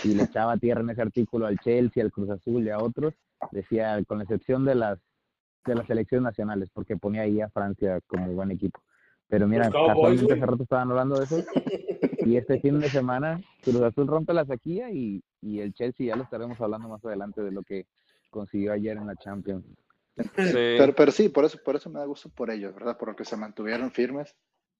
Y 0.03 0.13
le 0.13 0.23
echaba 0.23 0.57
tierra 0.57 0.81
en 0.81 0.89
ese 0.89 1.01
artículo 1.01 1.45
al 1.45 1.57
Chelsea, 1.59 2.03
al 2.03 2.11
Cruz 2.11 2.29
Azul 2.29 2.65
y 2.65 2.69
a 2.69 2.79
otros, 2.79 3.13
decía, 3.51 4.03
con 4.05 4.17
la 4.17 4.25
excepción 4.25 4.65
de 4.65 4.75
las 4.75 4.99
de 5.65 5.75
las 5.75 5.87
selecciones 5.87 6.23
nacionales, 6.23 6.69
porque 6.73 6.97
ponía 6.97 7.21
ahí 7.21 7.39
a 7.39 7.49
Francia 7.49 7.99
como 8.07 8.33
buen 8.33 8.51
equipo. 8.51 8.81
Pero 9.27 9.47
mira, 9.47 9.69
casualmente 9.69 10.33
hace 10.33 10.45
rato 10.45 10.63
estaban 10.63 10.89
hablando 10.89 11.17
de 11.17 11.23
eso. 11.23 11.37
Y 12.29 12.37
este 12.37 12.59
fin 12.59 12.79
de 12.79 12.89
semana 12.89 13.41
Cruz 13.63 13.81
Azul 13.81 14.05
rompe 14.05 14.33
la 14.33 14.45
sequía 14.45 14.91
y, 14.91 15.23
y 15.41 15.61
el 15.61 15.73
Chelsea 15.73 16.05
ya 16.05 16.15
lo 16.15 16.23
estaremos 16.23 16.61
hablando 16.61 16.87
más 16.87 17.03
adelante 17.03 17.41
de 17.41 17.51
lo 17.51 17.63
que 17.63 17.87
consiguió 18.29 18.71
ayer 18.71 18.97
en 18.97 19.07
la 19.07 19.15
Champions. 19.15 19.65
Sí. 20.15 20.51
pero, 20.53 20.93
pero 20.93 21.11
sí, 21.11 21.29
por 21.29 21.45
eso, 21.45 21.57
por 21.63 21.75
eso 21.75 21.89
me 21.89 21.97
da 21.97 22.05
gusto 22.05 22.29
por 22.29 22.51
ellos, 22.51 22.75
¿verdad? 22.75 22.97
Porque 22.99 23.25
se 23.25 23.35
mantuvieron 23.35 23.89
firmes, 23.89 24.35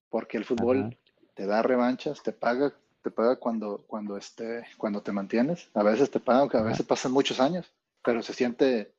porque 0.10 0.38
el 0.38 0.46
fútbol 0.46 0.80
Ajá. 0.80 0.90
te 1.34 1.48
da 1.48 1.64
revanchas, 1.64 2.22
te 2.22 2.34
paga, 2.34 2.72
te 3.02 3.10
paga 3.10 3.38
cuando, 3.38 3.84
cuando, 3.88 4.16
este, 4.16 4.64
cuando 4.78 5.02
te 5.02 5.12
mantienes. 5.12 5.70
A 5.74 5.82
veces 5.82 6.12
te 6.12 6.20
paga, 6.20 6.42
aunque 6.42 6.58
a 6.58 6.62
veces 6.62 6.86
pasan 6.86 7.14
muchos 7.14 7.40
años, 7.40 7.72
pero 8.04 8.22
se 8.22 8.34
siente, 8.34 8.94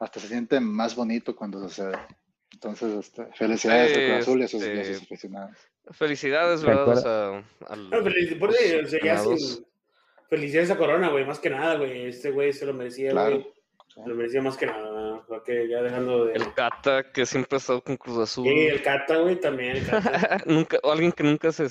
hasta 0.00 0.18
se 0.18 0.26
siente 0.26 0.58
más 0.58 0.96
bonito 0.96 1.36
cuando 1.36 1.60
sucede. 1.60 1.96
Entonces, 2.50 2.92
este, 2.92 3.26
felicidades 3.34 3.96
al 3.96 4.04
Cruz 4.04 4.18
Azul 4.22 4.40
y 4.40 4.44
a 4.44 4.48
sus, 4.48 4.62
y 4.66 4.70
a 4.70 4.84
sus 4.84 4.88
Este, 4.94 5.04
aficionados. 5.04 5.56
Felicidades, 5.92 6.60
¿Te 6.60 6.66
¿verdad? 6.66 6.88
O 6.88 6.90
acuerdas? 6.92 7.02
sea, 7.02 7.68
al- 7.68 7.90
No, 7.90 7.98
felici- 8.02 8.38
por 8.38 8.50
los 8.50 8.60
eso, 8.60 8.84
o 8.84 8.86
sea, 8.86 9.00
ya 9.02 9.12
aficionados. 9.14 9.54
sin- 9.56 9.66
Felicidades 10.30 10.70
a 10.70 10.78
Corona, 10.78 11.10
güey, 11.10 11.24
más 11.26 11.38
que 11.38 11.50
nada, 11.50 11.76
güey. 11.76 12.06
Este 12.06 12.30
güey 12.30 12.52
se 12.52 12.64
lo 12.66 12.72
merecía, 12.72 13.10
Claro. 13.10 13.36
güey. 13.36 13.52
Se 13.88 14.08
lo 14.08 14.14
merecía 14.16 14.42
más 14.42 14.56
que 14.56 14.66
nada. 14.66 15.14
O 15.16 15.26
sea, 15.28 15.40
que 15.44 15.68
ya 15.68 15.82
dejando 15.82 16.24
de. 16.24 16.32
El 16.32 16.52
Cata, 16.54 17.12
que 17.12 17.26
siempre 17.26 17.56
ha 17.56 17.58
estado 17.58 17.82
con 17.84 17.96
Cruz 17.96 18.18
Azul. 18.18 18.44
Sí, 18.48 18.66
el 18.66 18.82
Cata, 18.82 19.18
güey, 19.18 19.38
también. 19.38 19.76
El 19.76 19.86
Cata. 19.86 20.38
nunca, 20.46 20.78
o 20.82 20.90
alguien 20.90 21.12
que 21.12 21.22
nunca 21.22 21.52
se, 21.52 21.68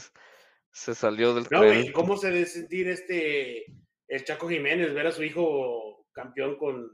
se 0.71 0.95
salió 0.95 1.34
del 1.34 1.43
No, 1.52 1.60
tren. 1.60 1.82
güey, 1.82 1.91
¿cómo 1.91 2.15
se 2.15 2.32
debe 2.32 2.45
sentir 2.45 2.88
este. 2.88 3.65
El 4.08 4.23
Chaco 4.23 4.47
Jiménez, 4.47 4.93
ver 4.93 5.08
a 5.08 5.12
su 5.12 5.23
hijo 5.23 6.06
campeón 6.13 6.56
con. 6.58 6.88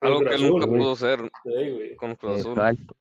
con 0.00 0.08
Algo 0.08 0.18
Cruz 0.20 0.28
que 0.30 0.34
Azul, 0.36 0.48
nunca 0.48 0.66
güey? 0.66 0.80
pudo 0.80 0.96
ser 0.96 1.20
Sí, 1.20 1.70
güey. 1.70 1.96
con 1.96 2.16
Cruz 2.16 2.40
Azul. 2.40 2.52
Exacto. 2.52 2.96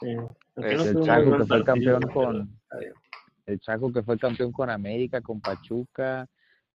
Sí. 0.00 0.06
Es 0.12 0.16
Aunque 0.56 0.74
no 0.76 0.84
el 0.84 1.04
Chaco 1.06 1.36
que 1.38 1.44
fue 1.44 1.64
campeón 1.64 2.02
con 2.14 2.59
el 3.46 3.60
Chaco 3.60 3.92
que 3.92 4.02
fue 4.02 4.18
campeón 4.18 4.52
con 4.52 4.70
América, 4.70 5.20
con 5.20 5.40
Pachuca, 5.40 6.26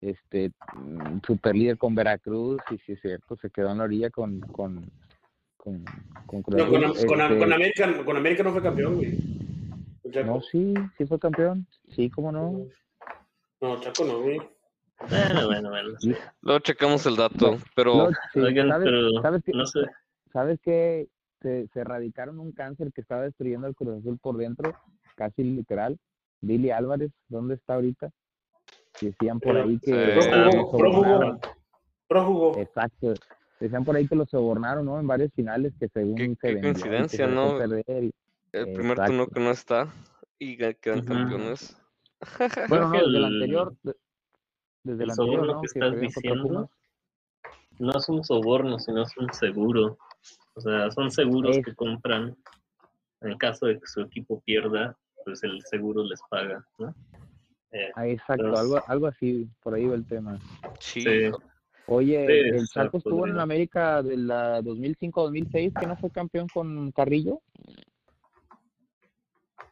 este 0.01 0.51
mm, 0.77 1.19
super 1.27 1.55
líder 1.55 1.79
con 1.79 1.95
Veracruz, 1.95 2.61
y 2.71 2.79
sí 2.79 2.93
es 2.93 3.01
cierto, 3.01 3.37
se 3.37 3.51
quedó 3.51 3.71
en 3.71 3.79
la 3.79 3.85
orilla 3.85 4.11
con 4.11 4.41
con 4.41 4.91
con, 5.57 5.83
con 6.27 6.43
Cruz 6.43 6.59
No, 6.59 6.69
con, 6.71 6.85
Azul, 6.85 7.07
con- 7.07 7.21
este, 7.21 7.39
con 7.39 7.53
América, 7.53 8.05
con 8.05 8.17
América 8.17 8.43
no 8.43 8.53
fue 8.53 8.63
campeón, 8.63 8.97
güey. 8.97 9.19
El 10.05 10.27
no, 10.27 10.43
sí, 10.43 10.75
sí 10.99 11.07
fue 11.07 11.19
campeón, 11.19 11.67
sí, 11.89 12.11
cómo 12.11 12.31
no, 12.31 12.67
No, 13.61 13.81
Chaco 13.81 14.05
no, 14.05 14.21
güey. 14.21 14.39
Bueno, 15.09 15.47
bueno, 15.47 15.71
bueno. 15.71 15.99
Luego 16.43 16.61
checamos 16.61 17.05
el 17.07 17.17
dato, 17.17 17.59
pero 17.75 18.11
No, 18.11 18.11
sí, 18.33 18.41
Oigan, 18.41 18.69
¿sabes, 18.69 18.85
pero 18.85 19.23
sabes 19.23 19.43
no 19.53 19.67
sé. 19.67 19.81
¿Sabes 20.33 20.61
qué? 20.63 21.09
Se, 21.41 21.67
se 21.69 21.81
erradicaron 21.81 22.39
un 22.39 22.53
cáncer 22.53 22.93
que 22.93 23.01
estaba 23.01 23.23
destruyendo 23.23 23.67
al 23.67 23.75
Cruz 23.75 24.01
Azul 24.01 24.19
por 24.19 24.37
dentro, 24.37 24.75
casi 25.15 25.43
literal. 25.45 25.99
Billy 26.41 26.71
Álvarez, 26.71 27.11
¿dónde 27.29 27.55
está 27.55 27.75
ahorita? 27.75 28.11
Decían 29.01 29.41
por 29.41 29.57
ahí 29.57 29.79
que 29.81 29.87
Sí. 29.87 29.93
lo 29.93 30.71
Prófugo, 30.71 31.05
sobornaron. 31.05 31.41
prófugo. 32.07 32.59
Exacto. 32.59 33.15
Decían 33.61 33.85
por 33.85 33.97
ahí 33.97 34.07
que 34.07 34.15
lo 34.17 34.27
sobornaron, 34.27 34.85
¿no? 34.85 35.01
En 35.01 35.07
varias 35.07 35.33
finales 35.33 35.73
que 35.79 35.89
según 35.89 36.17
Qué- 36.17 36.27
se 36.29 36.37
qué 36.49 36.55
vendió 36.55 36.73
coincidencia, 36.73 37.27
¿no? 37.27 37.61
el 37.63 38.73
primer 38.73 38.99
turno 39.05 39.27
que 39.27 39.41
no 39.41 39.51
está 39.51 39.89
y 40.39 40.57
quedan 40.57 40.99
Ujú. 41.01 41.09
campeones. 41.09 41.77
Bueno, 42.69 42.89
no, 42.89 42.93
desde 42.93 43.19
el 43.19 43.25
anterior, 43.25 43.75
de- 43.83 43.97
desde 44.85 45.03
el 45.05 45.11
el 45.11 45.11
anterior, 45.11 45.17
soborno 45.17 45.53
¿no? 45.55 45.61
que 45.61 45.67
estás 45.67 46.01
diciendo. 46.01 46.71
No 47.81 47.91
es 47.99 48.09
un 48.09 48.23
soborno, 48.23 48.79
sino 48.79 49.03
es 49.03 49.17
un 49.17 49.33
seguro. 49.33 49.99
O 50.55 50.61
sea, 50.61 50.91
son 50.93 51.11
seguros 51.11 51.57
Es- 51.57 51.65
que 51.65 51.75
compran. 51.75 52.37
En 53.23 53.37
caso 53.39 53.67
de 53.67 53.81
que 53.81 53.87
su 53.87 54.03
equipo 54.03 54.41
pierda, 54.43 54.97
pues 55.25 55.43
el 55.45 55.63
seguro 55.65 56.05
les 56.05 56.21
paga, 56.31 56.65
¿no? 56.79 56.95
Eh, 57.73 57.91
Ah, 57.97 58.07
exacto, 58.07 58.45
Pero- 58.45 58.59
algo, 58.59 58.83
algo 58.87 59.07
así, 59.09 59.49
por 59.63 59.75
ahí 59.75 59.87
va 59.87 59.95
el 59.97 60.07
tema. 60.07 60.39
Sí. 60.79 61.01
Sí. 61.01 61.31
Oye, 61.87 62.27
Sí, 62.27 62.33
el 62.57 62.67
Chaco 62.69 62.97
estuvo 62.99 63.15
en 63.15 63.19
podría. 63.21 63.35
la 63.37 63.43
América 63.43 64.03
de 64.03 64.17
la 64.17 64.63
2005-2006, 64.63 65.73
que 65.79 65.87
no 65.87 65.97
fue 65.97 66.11
campeón 66.11 66.47
con 66.49 66.91
Carrillo. 66.93 67.41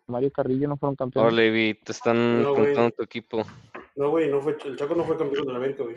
Mario 0.09 0.31
Carrillo 0.31 0.69
no 0.69 0.77
fueron 0.77 0.97
campeones. 0.97 1.33
Levi, 1.33 1.75
te 1.75 1.93
están 1.93 2.43
No, 2.43 2.55
contando 2.55 2.91
tu 2.91 3.03
equipo. 3.05 3.45
No, 3.97 4.11
güey, 4.11 4.29
no 4.31 4.41
fue, 4.41 4.57
el 4.65 4.77
Chaco 4.77 4.95
no 4.95 5.05
fue 5.05 5.17
campeón 5.17 5.47
de 5.47 5.53
la 5.53 5.59
América, 5.59 5.85
güey. 5.85 5.97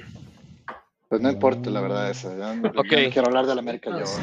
Pues 1.08 1.22
no 1.22 1.30
importa, 1.32 1.70
la 1.70 1.82
verdad, 1.82 2.10
eso. 2.10 2.30
Yo, 2.36 2.56
no- 2.56 2.74
yo 2.74 2.80
Ok. 2.80 2.86
no 2.92 3.10
quiero 3.12 3.28
hablar 3.28 3.46
de 3.46 3.56
la 3.56 3.62
América 3.62 3.92
yo. 4.00 4.06
sí. 4.06 4.22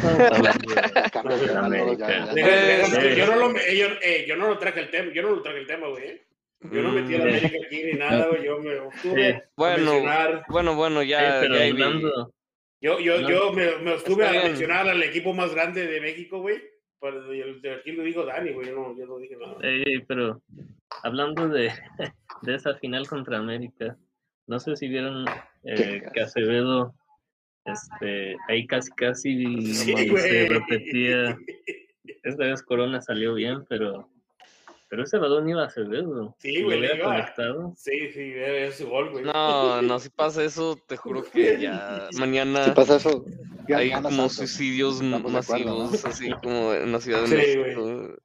no 3.26 3.36
lo, 3.36 3.56
eh, 3.56 4.24
yo, 4.26 4.36
no 4.36 4.48
lo 4.48 4.58
traje 4.58 4.80
el 4.80 4.90
tema, 4.90 5.12
yo 5.12 5.22
no 5.22 5.30
lo 5.30 5.42
traje 5.42 5.58
el 5.58 5.66
tema, 5.66 5.88
güey. 5.88 6.04
¿eh? 6.04 6.26
Yo 6.70 6.82
no 6.82 6.92
metí 6.92 7.14
a 7.14 7.18
la 7.18 7.24
Mm, 7.24 7.28
América 7.28 7.58
aquí 7.66 7.82
ni 7.84 7.92
nada, 7.94 8.26
güey. 8.28 8.44
Yo 8.44 8.58
me 8.60 8.72
estuve 8.88 9.30
Sí. 9.30 9.32
a 9.32 9.44
Bueno, 9.56 9.92
mencionar. 9.92 10.44
Bueno, 10.48 10.74
bueno, 10.76 11.02
Sí, 11.02 11.08
ya, 11.08 11.38
pero 11.40 11.56
ya 11.56 11.64
hablando, 11.66 12.32
Yo, 12.80 12.98
yo, 12.98 13.20
No. 13.20 13.28
yo 13.30 13.52
me, 13.52 13.76
me 13.78 13.94
Está 13.94 14.12
a 14.12 14.30
bien. 14.32 14.42
mencionar 14.44 14.88
al 14.88 15.02
equipo 15.04 15.32
más 15.32 15.54
grande 15.54 15.86
de 15.86 16.00
México, 16.00 16.40
güey. 16.40 16.56
Aquí 17.00 17.92
lo 17.92 18.02
dijo 18.04 18.24
Dani, 18.24 18.52
güey. 18.52 18.68
Yo 18.68 18.74
no, 18.76 18.96
yo 18.96 19.06
no 19.06 19.18
dije 19.18 19.36
nada. 19.36 19.56
pero 20.08 20.40
hablando 21.04 21.48
de, 21.48 21.70
de 22.42 22.54
esa 22.54 22.74
final 22.76 23.06
contra 23.08 23.38
América, 23.38 23.96
no 24.48 24.58
sé 24.60 24.76
si 24.76 24.88
vieron 24.88 25.24
eh, 25.64 26.02
que 26.12 26.20
Acevedo, 26.20 26.94
este, 27.64 28.36
ahí 28.48 28.66
casi 28.66 28.90
casi 28.92 29.64
Sí, 29.74 30.08
güey. 30.08 30.22
se 30.22 30.48
repetía. 30.48 31.38
Esta 32.24 32.44
vez 32.44 32.62
Corona 32.62 33.00
salió 33.00 33.34
bien, 33.34 33.64
pero 33.68 34.08
pero 34.88 35.04
ese 35.04 35.16
balón 35.16 35.48
iba 35.48 35.62
a 35.62 35.66
Acevedo. 35.66 36.36
Sí, 36.38 36.62
güey, 36.62 36.80
le 36.80 36.96
iba. 36.96 37.04
conectado. 37.06 37.72
Sí, 37.78 38.10
sí, 38.12 38.32
es 38.36 38.76
su 38.76 38.88
gol, 38.88 39.10
güey. 39.10 39.24
No, 39.24 39.80
no, 39.80 39.98
si 39.98 40.10
pasa 40.10 40.44
eso, 40.44 40.76
te 40.86 40.96
juro 40.98 41.22
que 41.24 41.58
ya 41.60 42.08
mañana 42.18 42.64
Si 42.66 42.70
pasa 42.72 42.96
eso, 42.96 43.24
hay 43.74 43.90
como 43.90 44.10
Santos. 44.10 44.32
suicidios 44.36 45.00
Estamos 45.00 45.32
de 45.32 45.38
acuerdo, 45.38 45.64
¿no? 45.78 45.84
masivos, 45.86 46.04
así 46.04 46.30
como 46.42 46.74
en 46.74 46.92
la 46.92 47.00
Ciudad 47.00 47.22
de 47.22 47.26
Sí, 47.28 47.34
México. 47.58 48.16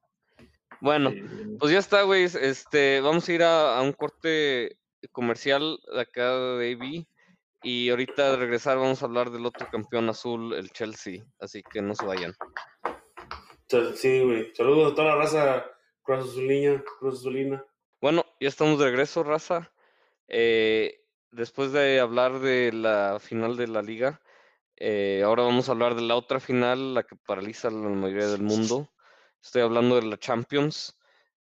Bueno, 0.80 1.10
Sí, 1.10 1.22
pues 1.58 1.72
ya 1.72 1.78
está, 1.78 2.02
güey. 2.02 2.24
Este, 2.24 3.00
vamos 3.00 3.26
a 3.28 3.32
ir 3.32 3.42
a, 3.42 3.78
a 3.78 3.82
un 3.82 3.92
corte 3.92 4.76
comercial 5.10 5.78
de 5.94 6.00
acá 6.02 6.36
de 6.58 6.72
AB. 6.72 7.06
Y 7.70 7.90
ahorita 7.90 8.30
de 8.30 8.36
regresar 8.38 8.78
vamos 8.78 9.02
a 9.02 9.04
hablar 9.04 9.30
del 9.30 9.44
otro 9.44 9.68
campeón 9.70 10.08
azul, 10.08 10.54
el 10.54 10.70
Chelsea. 10.70 11.22
Así 11.38 11.62
que 11.62 11.82
no 11.82 11.94
se 11.94 12.06
vayan. 12.06 12.32
Sí, 13.94 14.22
güey. 14.22 14.54
Saludos 14.54 14.92
a 14.92 14.94
toda 14.94 15.08
la 15.08 15.16
raza 15.16 15.66
Cruz 16.02 16.30
Azulina. 16.30 16.82
Cruz 16.98 17.18
Azulina. 17.20 17.62
Bueno, 18.00 18.24
ya 18.40 18.48
estamos 18.48 18.78
de 18.78 18.86
regreso, 18.86 19.22
raza. 19.22 19.70
Eh, 20.28 21.04
después 21.30 21.70
de 21.72 22.00
hablar 22.00 22.38
de 22.38 22.72
la 22.72 23.18
final 23.20 23.58
de 23.58 23.68
la 23.68 23.82
liga, 23.82 24.22
eh, 24.76 25.20
ahora 25.22 25.42
vamos 25.42 25.68
a 25.68 25.72
hablar 25.72 25.94
de 25.94 26.00
la 26.00 26.16
otra 26.16 26.40
final, 26.40 26.94
la 26.94 27.02
que 27.02 27.16
paraliza 27.16 27.68
a 27.68 27.72
la 27.72 27.90
mayoría 27.90 28.28
del 28.28 28.44
mundo. 28.44 28.88
Estoy 29.42 29.60
hablando 29.60 29.96
de 29.96 30.06
la 30.06 30.16
Champions, 30.16 30.98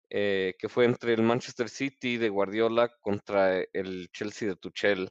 eh, 0.09 0.53
que 0.59 0.67
fue 0.67 0.83
entre 0.83 1.13
el 1.13 1.21
Manchester 1.21 1.69
City 1.69 2.17
de 2.17 2.27
Guardiola 2.27 2.93
contra 2.99 3.61
el 3.71 4.09
Chelsea 4.11 4.49
de 4.49 4.57
Tuchel. 4.57 5.09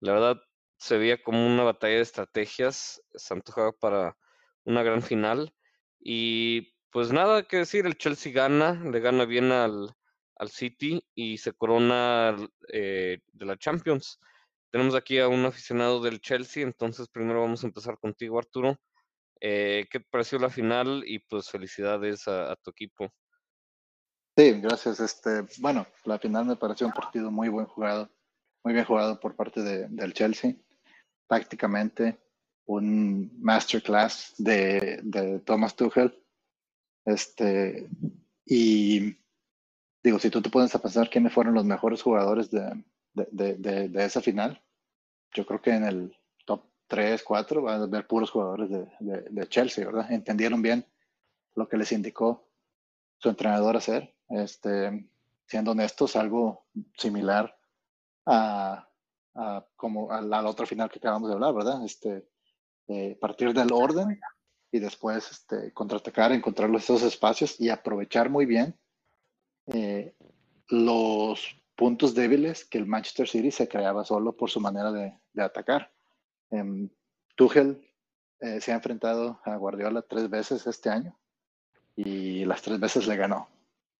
La 0.00 0.12
verdad, 0.14 0.40
se 0.78 0.96
veía 0.96 1.22
como 1.22 1.46
una 1.46 1.64
batalla 1.64 1.96
de 1.96 2.02
estrategias, 2.02 3.02
se 3.14 3.34
antojaba 3.34 3.72
para 3.72 4.16
una 4.64 4.82
gran 4.82 5.02
final. 5.02 5.52
Y 6.00 6.72
pues 6.90 7.12
nada 7.12 7.42
que 7.42 7.58
decir, 7.58 7.84
el 7.84 7.98
Chelsea 7.98 8.32
gana, 8.32 8.72
le 8.72 9.00
gana 9.00 9.24
bien 9.24 9.52
al, 9.52 9.94
al 10.36 10.48
City 10.50 11.04
y 11.14 11.38
se 11.38 11.52
corona 11.52 12.36
eh, 12.72 13.18
de 13.32 13.46
la 13.46 13.56
Champions. 13.58 14.18
Tenemos 14.70 14.94
aquí 14.94 15.18
a 15.18 15.28
un 15.28 15.44
aficionado 15.44 16.00
del 16.00 16.20
Chelsea, 16.20 16.62
entonces 16.62 17.08
primero 17.08 17.40
vamos 17.40 17.64
a 17.64 17.66
empezar 17.66 17.98
contigo, 17.98 18.38
Arturo. 18.38 18.78
Eh, 19.40 19.86
¿Qué 19.90 20.00
te 20.00 20.06
pareció 20.10 20.38
la 20.38 20.50
final? 20.50 21.02
Y 21.06 21.20
pues 21.20 21.50
felicidades 21.50 22.28
a, 22.28 22.54
tu 22.56 22.70
equipo. 22.70 23.12
Sí, 24.36 24.60
gracias. 24.60 25.00
Este, 25.00 25.44
bueno, 25.58 25.86
la 26.04 26.18
final 26.18 26.44
me 26.44 26.56
pareció 26.56 26.86
un 26.86 26.92
partido 26.92 27.30
muy 27.30 27.48
buen 27.48 27.66
jugado, 27.66 28.10
muy 28.62 28.74
bien 28.74 28.84
jugado 28.84 29.18
por 29.18 29.34
parte 29.34 29.62
de- 29.62 29.88
del 29.88 30.12
Chelsea. 30.12 30.54
Prácticamente 31.28 32.18
un 32.66 33.32
masterclass 33.42 34.34
de, 34.38 35.00
de 35.04 35.40
Thomas 35.40 35.76
Tuchel. 35.76 36.14
Este, 37.06 37.88
y 38.46 39.16
digo, 40.02 40.18
si 40.18 40.30
tú 40.30 40.42
te 40.42 40.50
pones 40.50 40.74
a 40.74 40.82
pensar 40.82 41.10
quiénes 41.10 41.32
fueron 41.32 41.54
los 41.54 41.64
mejores 41.64 42.02
jugadores 42.02 42.50
de, 42.50 42.84
de, 43.14 43.26
de- 43.32 43.54
de- 43.56 43.88
esa 44.04 44.20
final, 44.22 44.62
yo 45.34 45.46
creo 45.46 45.62
que 45.62 45.72
en 45.72 45.84
el 45.84 46.16
top 46.46 46.64
3, 46.88 47.22
4 47.24 47.62
van 47.62 47.80
a 47.82 47.84
haber 47.84 48.06
puros 48.06 48.30
jugadores 48.30 48.70
de 48.70 49.48
Chelsea, 49.48 49.86
¿verdad? 49.86 50.12
Entendieron 50.12 50.62
bien 50.62 50.86
lo 51.56 51.68
que 51.68 51.78
les 51.78 51.92
indicó 51.92 52.48
su 53.18 53.28
entrenador 53.30 53.76
hacer. 53.76 54.14
Este, 54.30 55.08
siendo 55.46 55.72
honestos, 55.72 56.16
algo 56.16 56.66
similar 56.96 57.56
a, 58.26 58.87
a 59.38 59.64
como 59.76 60.10
a 60.10 60.20
la, 60.20 60.40
a 60.40 60.42
la 60.42 60.50
otra 60.50 60.66
final 60.66 60.90
que 60.90 60.98
acabamos 60.98 61.28
de 61.28 61.34
hablar, 61.34 61.54
¿verdad? 61.54 61.84
Este, 61.84 62.28
eh, 62.88 63.16
partir 63.20 63.52
del 63.52 63.72
orden 63.72 64.20
y 64.72 64.78
después 64.78 65.30
este, 65.30 65.72
contraatacar, 65.72 66.32
encontrar 66.32 66.74
esos 66.74 67.02
espacios 67.02 67.60
y 67.60 67.70
aprovechar 67.70 68.28
muy 68.28 68.46
bien 68.46 68.74
eh, 69.66 70.14
los 70.68 71.56
puntos 71.76 72.14
débiles 72.14 72.64
que 72.64 72.78
el 72.78 72.86
Manchester 72.86 73.28
City 73.28 73.50
se 73.50 73.68
creaba 73.68 74.04
solo 74.04 74.36
por 74.36 74.50
su 74.50 74.60
manera 74.60 74.90
de, 74.90 75.14
de 75.32 75.42
atacar. 75.42 75.92
Em, 76.50 76.88
Tuchel 77.36 77.80
eh, 78.40 78.60
se 78.60 78.72
ha 78.72 78.76
enfrentado 78.76 79.40
a 79.44 79.56
Guardiola 79.56 80.02
tres 80.02 80.28
veces 80.28 80.66
este 80.66 80.90
año 80.90 81.16
y 81.94 82.44
las 82.44 82.62
tres 82.62 82.80
veces 82.80 83.06
le 83.06 83.16
ganó. 83.16 83.48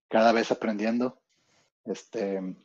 Cada 0.08 0.32
vez 0.32 0.50
aprendiendo 0.50 1.18
este, 1.84 2.56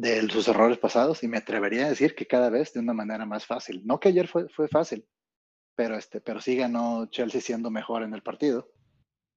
de 0.00 0.26
sus 0.30 0.48
errores 0.48 0.78
pasados 0.78 1.22
y 1.22 1.28
me 1.28 1.36
atrevería 1.36 1.84
a 1.84 1.90
decir 1.90 2.14
que 2.14 2.26
cada 2.26 2.48
vez 2.48 2.72
de 2.72 2.80
una 2.80 2.94
manera 2.94 3.26
más 3.26 3.44
fácil. 3.44 3.82
No 3.84 4.00
que 4.00 4.08
ayer 4.08 4.26
fue, 4.26 4.48
fue 4.48 4.66
fácil, 4.66 5.06
pero, 5.74 5.94
este, 5.96 6.22
pero 6.22 6.40
sí 6.40 6.56
ganó 6.56 7.06
Chelsea 7.10 7.42
siendo 7.42 7.70
mejor 7.70 8.02
en 8.02 8.14
el 8.14 8.22
partido. 8.22 8.72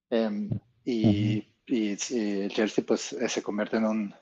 Em, 0.09 0.49
y, 0.85 1.49
y, 1.65 1.97
y 2.09 2.41
el 2.41 2.49
Chelsea 2.49 2.85
pues 2.85 3.11
eh, 3.11 3.27
se 3.27 3.43
convierte 3.43 3.75
en 3.75 3.85
un, 3.85 4.15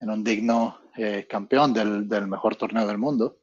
en 0.00 0.10
un 0.10 0.24
digno 0.24 0.78
eh, 0.96 1.26
campeón 1.28 1.74
del, 1.74 2.08
del 2.08 2.26
mejor 2.26 2.56
torneo 2.56 2.86
del 2.86 2.96
mundo. 2.96 3.38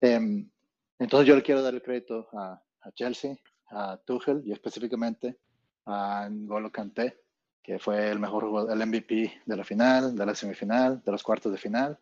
Em, 0.00 0.50
entonces 0.98 1.28
yo 1.28 1.36
le 1.36 1.42
quiero 1.44 1.62
dar 1.62 1.74
el 1.74 1.82
crédito 1.82 2.28
a, 2.32 2.60
a 2.80 2.92
Chelsea, 2.92 3.36
a 3.70 3.98
Tuchel 3.98 4.42
y 4.44 4.50
específicamente 4.50 5.38
a 5.86 6.28
N'Golo 6.28 6.72
Kanté, 6.72 7.20
que 7.62 7.78
fue 7.78 8.10
el 8.10 8.18
mejor 8.18 8.44
jugador, 8.44 8.72
el 8.72 8.86
MVP 8.86 9.42
de 9.44 9.56
la 9.56 9.64
final, 9.64 10.16
de 10.16 10.26
la 10.26 10.34
semifinal, 10.34 11.02
de 11.04 11.12
los 11.12 11.22
cuartos 11.22 11.52
de 11.52 11.58
final. 11.58 11.98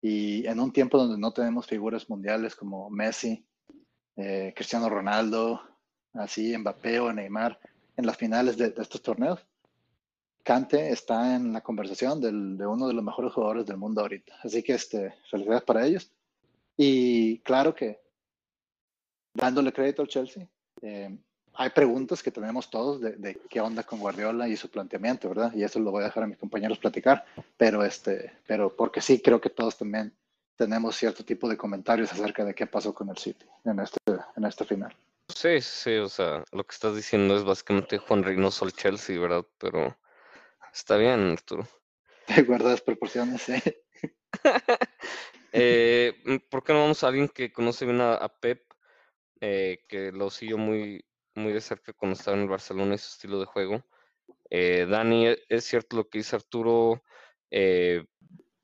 Y 0.00 0.46
en 0.46 0.60
un 0.60 0.72
tiempo 0.72 0.98
donde 0.98 1.18
no 1.18 1.32
tenemos 1.32 1.66
figuras 1.66 2.08
mundiales 2.08 2.54
como 2.54 2.90
Messi, 2.90 3.44
eh, 4.16 4.52
Cristiano 4.54 4.88
Ronaldo, 4.88 5.62
así 6.14 6.56
Mbappé 6.56 7.00
o 7.00 7.12
Neymar 7.12 7.58
en 7.96 8.06
las 8.06 8.16
finales 8.16 8.56
de, 8.56 8.74
estos 8.76 9.02
torneos, 9.02 9.46
Kante 10.42 10.90
está 10.90 11.34
en 11.36 11.52
la 11.54 11.62
conversación 11.62 12.20
del- 12.20 12.58
de 12.58 12.66
uno 12.66 12.86
de 12.86 12.92
los 12.94 13.02
mejores 13.02 13.32
jugadores 13.32 13.64
del 13.66 13.78
mundo 13.78 14.02
ahorita. 14.02 14.34
Así 14.42 14.62
que 14.62 14.74
este, 14.74 15.14
felicidades 15.30 15.64
para 15.64 15.86
ellos. 15.86 16.12
Y 16.76 17.38
claro 17.38 17.74
que 17.74 18.00
dándole 19.32 19.72
crédito 19.72 20.02
al 20.02 20.08
Chelsea, 20.08 20.46
eh, 20.82 21.18
hay 21.54 21.70
preguntas 21.70 22.22
que 22.22 22.30
tenemos 22.30 22.70
todos 22.70 23.00
de, 23.00 23.12
de 23.12 23.40
qué 23.48 23.60
onda 23.60 23.82
con 23.82 24.00
Guardiola 24.00 24.48
y 24.48 24.56
su 24.56 24.70
planteamiento, 24.70 25.28
¿verdad? 25.28 25.52
Y 25.54 25.62
eso 25.62 25.78
lo 25.78 25.90
voy 25.90 26.02
a 26.02 26.06
dejar 26.06 26.24
a 26.24 26.26
mis 26.26 26.38
compañeros 26.38 26.78
platicar, 26.78 27.24
pero 27.56 27.84
este, 27.84 28.32
pero 28.46 28.74
porque 28.74 29.00
sí 29.00 29.20
creo 29.20 29.40
que 29.40 29.50
todos 29.50 29.76
también 29.78 30.14
tenemos 30.56 30.96
cierto 30.96 31.24
tipo 31.24 31.48
de 31.48 31.56
comentarios 31.56 32.12
acerca 32.12 32.44
de 32.44 32.54
qué 32.54 32.66
pasó 32.66 32.94
con 32.94 33.08
el 33.08 33.18
City 33.18 33.46
en 33.64 33.80
este, 33.80 33.98
en 34.36 34.44
esta 34.44 34.64
final. 34.64 34.94
Sí, 35.28 35.60
sí, 35.60 35.96
o 35.96 36.08
sea, 36.08 36.44
lo 36.52 36.64
que 36.64 36.74
estás 36.74 36.94
diciendo 36.94 37.36
es 37.36 37.44
básicamente 37.44 37.98
Juan 37.98 38.22
Reynoso 38.22 38.64
al 38.64 38.72
Chelsea, 38.72 39.18
¿verdad? 39.18 39.44
Pero 39.58 39.96
está 40.72 40.96
bien, 40.96 41.32
Arturo. 41.32 41.66
De 42.28 42.42
guardadas 42.42 42.80
proporciones, 42.80 43.42
sí. 43.42 43.54
Eh, 45.56 46.20
mm, 46.24 46.48
¿por 46.50 46.64
qué 46.64 46.72
no 46.72 46.80
vamos 46.80 47.04
a 47.04 47.06
alguien 47.06 47.28
que 47.28 47.52
conoce 47.52 47.84
bien 47.84 48.00
a, 48.00 48.14
a 48.14 48.28
Pep, 48.28 48.64
eh, 49.40 49.84
que 49.88 50.10
lo 50.10 50.28
siguió 50.28 50.58
muy, 50.58 51.04
muy 51.34 51.52
de 51.52 51.60
cerca 51.60 51.92
cuando 51.92 52.14
estaba 52.14 52.36
en 52.36 52.44
el 52.44 52.48
Barcelona 52.48 52.94
y 52.94 52.98
su 52.98 53.08
estilo 53.08 53.40
de 53.40 53.46
juego? 53.46 53.82
Eh, 54.50 54.86
Dani, 54.88 55.28
¿e- 55.28 55.38
¿es 55.48 55.64
cierto 55.64 55.96
lo 55.96 56.08
que 56.08 56.18
dice 56.18 56.36
Arturo? 56.36 57.02
Eh, 57.50 58.04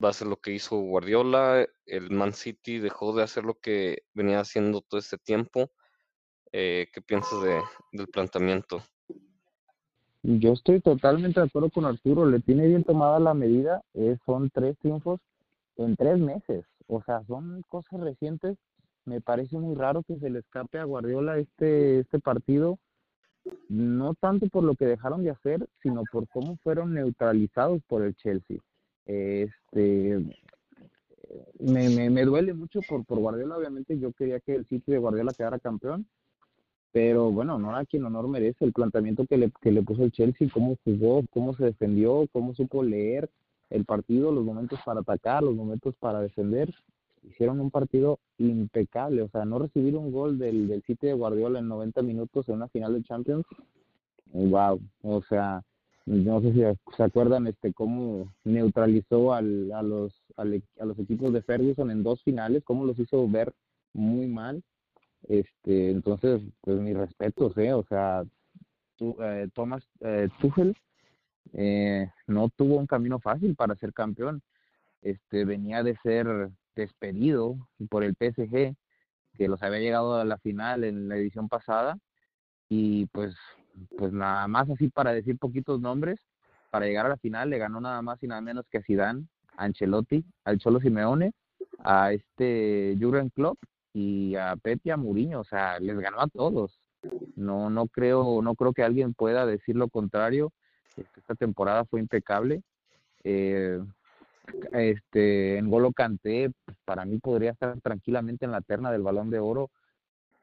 va 0.02 0.10
a 0.10 0.12
ser 0.12 0.28
lo 0.28 0.36
que 0.36 0.52
hizo 0.52 0.76
Guardiola. 0.76 1.66
El 1.86 2.10
Man 2.10 2.32
City 2.32 2.78
dejó 2.78 3.14
de 3.14 3.22
hacer 3.22 3.44
lo 3.44 3.54
que 3.54 4.02
venía 4.14 4.40
haciendo 4.40 4.80
todo 4.82 5.00
este 5.00 5.18
tiempo. 5.18 5.70
Eh, 6.52 6.88
¿qué 6.92 7.00
piensas 7.00 7.42
de, 7.42 7.60
del 7.92 8.08
planteamiento? 8.08 8.82
Yo 10.22 10.52
estoy 10.52 10.80
totalmente 10.80 11.40
de 11.40 11.46
acuerdo 11.46 11.70
con 11.70 11.86
Arturo, 11.86 12.26
le 12.26 12.40
tiene 12.40 12.66
bien 12.66 12.84
tomada 12.84 13.18
la 13.18 13.32
medida, 13.32 13.82
eh, 13.94 14.18
son 14.26 14.50
tres 14.50 14.76
triunfos 14.78 15.20
en 15.76 15.96
tres 15.96 16.18
meses, 16.18 16.66
o 16.88 17.02
sea, 17.02 17.24
son 17.26 17.62
cosas 17.68 18.00
recientes, 18.00 18.58
me 19.04 19.20
parece 19.20 19.58
muy 19.58 19.74
raro 19.74 20.02
que 20.02 20.18
se 20.18 20.30
le 20.30 20.40
escape 20.40 20.78
a 20.78 20.84
Guardiola 20.84 21.38
este, 21.38 22.00
este 22.00 22.18
partido, 22.18 22.78
no 23.68 24.14
tanto 24.14 24.48
por 24.48 24.64
lo 24.64 24.74
que 24.74 24.86
dejaron 24.86 25.24
de 25.24 25.30
hacer, 25.30 25.66
sino 25.82 26.02
por 26.10 26.28
cómo 26.28 26.56
fueron 26.62 26.94
neutralizados 26.94 27.82
por 27.88 28.02
el 28.02 28.14
Chelsea. 28.14 28.58
Este, 29.06 30.18
me, 31.58 31.88
me, 31.88 32.10
me 32.10 32.24
duele 32.24 32.54
mucho 32.54 32.80
por, 32.88 33.04
por 33.04 33.18
Guardiola, 33.18 33.56
obviamente 33.56 33.98
yo 33.98 34.12
quería 34.12 34.40
que 34.40 34.54
el 34.54 34.66
City 34.66 34.92
de 34.92 34.98
Guardiola 34.98 35.32
quedara 35.32 35.58
campeón, 35.58 36.06
pero 36.92 37.30
bueno, 37.30 37.58
no 37.58 37.74
a 37.74 37.84
quien 37.84 38.04
honor 38.04 38.28
merece 38.28 38.64
el 38.64 38.72
planteamiento 38.72 39.24
que 39.26 39.36
le, 39.36 39.52
que 39.60 39.70
le 39.70 39.82
puso 39.82 40.04
el 40.04 40.12
Chelsea, 40.12 40.48
cómo 40.52 40.76
jugó, 40.84 41.22
cómo 41.30 41.54
se 41.54 41.64
defendió, 41.64 42.26
cómo 42.32 42.54
supo 42.54 42.82
leer 42.82 43.30
el 43.70 43.84
partido, 43.84 44.32
los 44.32 44.44
momentos 44.44 44.80
para 44.84 45.00
atacar, 45.00 45.42
los 45.42 45.54
momentos 45.54 45.94
para 46.00 46.20
defender. 46.20 46.74
Hicieron 47.22 47.60
un 47.60 47.70
partido 47.70 48.18
impecable, 48.38 49.22
o 49.22 49.28
sea, 49.28 49.44
no 49.44 49.58
recibir 49.58 49.96
un 49.96 50.10
gol 50.10 50.38
del, 50.38 50.68
del 50.68 50.82
City 50.82 51.08
de 51.08 51.12
Guardiola 51.14 51.58
en 51.58 51.68
90 51.68 52.02
minutos 52.02 52.48
en 52.48 52.56
una 52.56 52.68
final 52.68 52.94
de 52.94 53.02
Champions, 53.02 53.44
wow, 54.32 54.80
o 55.02 55.22
sea, 55.24 55.62
no 56.06 56.40
sé 56.40 56.52
si 56.52 56.62
se 56.96 57.02
acuerdan 57.02 57.46
este 57.46 57.72
cómo 57.72 58.32
neutralizó 58.44 59.32
al, 59.34 59.70
a 59.72 59.82
los 59.82 60.12
al 60.36 60.54
e- 60.54 60.62
a 60.80 60.84
los 60.84 60.98
equipos 60.98 61.32
de 61.32 61.42
Ferguson 61.42 61.90
en 61.90 62.02
dos 62.02 62.22
finales, 62.22 62.64
cómo 62.64 62.84
los 62.84 62.98
hizo 62.98 63.28
ver 63.28 63.52
muy 63.92 64.26
mal. 64.26 64.62
Este, 65.28 65.90
entonces, 65.90 66.40
pues 66.62 66.80
mis 66.80 66.96
respetos, 66.96 67.56
eh, 67.58 67.72
o 67.74 67.84
sea, 67.84 68.24
tu, 68.96 69.14
eh, 69.22 69.48
Thomas 69.54 69.84
eh, 70.00 70.28
Tuchel 70.40 70.74
eh, 71.52 72.10
no 72.26 72.48
tuvo 72.48 72.76
un 72.76 72.86
camino 72.86 73.18
fácil 73.20 73.54
para 73.54 73.76
ser 73.76 73.92
campeón. 73.92 74.42
Este, 75.02 75.44
venía 75.44 75.82
de 75.82 75.96
ser 76.02 76.50
despedido 76.80 77.56
por 77.88 78.02
el 78.02 78.14
PSG, 78.14 78.74
que 79.36 79.48
los 79.48 79.62
había 79.62 79.80
llegado 79.80 80.16
a 80.16 80.24
la 80.24 80.38
final 80.38 80.84
en 80.84 81.08
la 81.08 81.16
edición 81.16 81.48
pasada 81.48 81.98
y 82.68 83.06
pues 83.06 83.34
pues 83.96 84.12
nada 84.12 84.46
más 84.48 84.68
así 84.70 84.88
para 84.88 85.12
decir 85.12 85.38
poquitos 85.38 85.80
nombres, 85.80 86.18
para 86.70 86.86
llegar 86.86 87.06
a 87.06 87.10
la 87.10 87.16
final 87.16 87.50
le 87.50 87.58
ganó 87.58 87.80
nada 87.80 88.02
más 88.02 88.22
y 88.22 88.26
nada 88.26 88.40
menos 88.40 88.66
que 88.68 88.78
a 88.78 88.82
Zidane, 88.82 89.26
a 89.56 89.64
Ancelotti, 89.64 90.24
al 90.44 90.58
Cholo 90.58 90.80
Simeone, 90.80 91.32
a 91.78 92.12
este 92.12 92.96
Jurgen 93.00 93.30
Klopp 93.30 93.58
y 93.92 94.34
a 94.36 94.56
Pep 94.56 94.80
y 94.84 94.90
a 94.90 94.96
Mourinho, 94.96 95.40
o 95.40 95.44
sea, 95.44 95.78
les 95.78 95.98
ganó 95.98 96.20
a 96.20 96.28
todos. 96.28 96.80
No 97.36 97.70
no 97.70 97.86
creo 97.86 98.42
no 98.42 98.54
creo 98.54 98.72
que 98.72 98.82
alguien 98.82 99.14
pueda 99.14 99.46
decir 99.46 99.76
lo 99.76 99.88
contrario. 99.88 100.52
Esta 100.96 101.34
temporada 101.34 101.84
fue 101.84 102.00
impecable. 102.00 102.62
Eh, 103.24 103.80
este 104.72 105.58
en 105.58 105.70
Golo 105.70 105.92
Kanté, 105.92 106.50
pues, 106.64 106.76
para 106.84 107.04
mí 107.04 107.18
podría 107.18 107.52
estar 107.52 107.80
tranquilamente 107.80 108.44
en 108.44 108.52
la 108.52 108.60
terna 108.60 108.90
del 108.92 109.02
Balón 109.02 109.30
de 109.30 109.38
Oro 109.38 109.70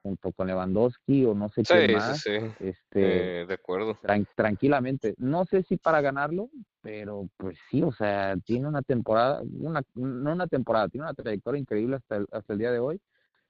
junto 0.03 0.31
con 0.31 0.47
Lewandowski 0.47 1.25
o 1.25 1.33
no 1.33 1.49
sé 1.49 1.63
Sí, 1.65 1.73
sí, 1.87 1.93
más. 1.93 2.21
sí, 2.21 2.31
Este, 2.59 3.41
eh, 3.41 3.45
de 3.45 3.53
acuerdo. 3.53 3.99
tran- 4.01 4.27
tranquilamente. 4.35 5.15
No 5.17 5.45
sé 5.45 5.63
si 5.63 5.77
para 5.77 6.01
ganarlo, 6.01 6.49
pero 6.81 7.27
pues 7.37 7.57
sí, 7.69 7.83
o 7.83 7.91
sea, 7.91 8.37
tiene 8.45 8.67
una 8.67 8.81
temporada, 8.81 9.41
una, 9.59 9.81
no 9.95 10.31
una 10.31 10.47
temporada, 10.47 10.87
tiene 10.87 11.05
una 11.05 11.13
trayectoria 11.13 11.59
increíble 11.59 11.97
hasta 11.97 12.17
el, 12.17 12.27
hasta 12.31 12.53
el 12.53 12.59
día 12.59 12.71
de 12.71 12.79
hoy. 12.79 13.01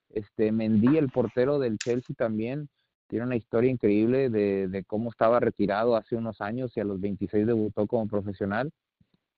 Este, 0.10 0.52
Mendy, 0.52 0.98
el 0.98 1.10
portero 1.10 1.60
del 1.60 1.78
Chelsea 1.80 2.16
también, 2.18 2.70
tiene 3.08 3.26
una 3.26 3.36
historia 3.36 3.70
increíble 3.72 4.30
de, 4.30 4.68
de 4.68 4.84
cómo 4.84 5.10
estaba 5.10 5.40
retirado 5.40 5.96
hace 5.96 6.16
unos 6.16 6.42
años 6.42 6.76
y 6.76 6.80
a 6.80 6.84
los 6.86 7.00
26 7.00 7.46
debutó 7.46 7.88
como 7.88 8.08
profesional. 8.08 8.72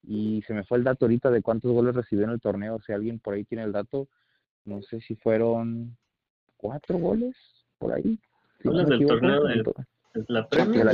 Y 0.04 0.42
se 0.48 0.54
me 0.54 0.64
fue 0.64 0.78
el 0.78 0.84
dato 0.84 1.06
ahorita 1.06 1.30
de 1.32 1.42
cuántos 1.42 1.72
goles 1.72 1.96
recibió 1.96 2.26
en 2.26 2.32
el 2.32 2.40
torneo. 2.42 2.80
Si 2.86 2.94
alguien 2.94 3.20
por 3.20 3.34
ahí 3.34 3.44
tiene 3.44 3.64
el 3.64 3.72
dato, 3.72 4.08
no 4.66 4.82
sé 4.82 5.02
si 5.02 5.16
fueron 5.16 5.98
cuatro 6.58 6.98
goles 6.98 7.36
por 7.78 7.94
ahí. 7.94 8.20
si 8.62 8.68
no 8.68 8.72
¿Hablas 8.72 8.88
me 8.88 8.96
del 8.96 9.02
equivoco, 9.04 9.20
torneo 9.20 9.44
de- 9.44 9.74
¿La 10.28 10.42
de 10.42 10.48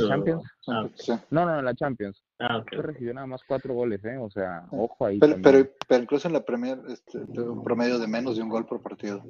Champions. 0.08 0.44
Ah. 0.68 0.86
No, 1.30 1.46
no, 1.46 1.58
en 1.58 1.64
la 1.64 1.74
Champions. 1.74 2.22
Ah, 2.38 2.62
recibió 2.70 3.14
nada 3.14 3.26
más 3.26 3.40
cuatro 3.44 3.72
goles, 3.72 4.04
¿eh? 4.04 4.18
O 4.18 4.28
sea, 4.30 4.66
ojo 4.70 5.06
ahí. 5.06 5.18
Pero, 5.18 5.36
pero, 5.42 5.70
pero 5.88 6.02
incluso 6.02 6.28
en 6.28 6.34
la 6.34 6.44
Premier, 6.44 6.78
este, 6.88 7.20
tuvo 7.32 7.52
un 7.54 7.64
promedio 7.64 7.98
de 7.98 8.06
menos 8.06 8.36
de 8.36 8.42
un 8.42 8.50
gol 8.50 8.66
por 8.66 8.82
partido. 8.82 9.24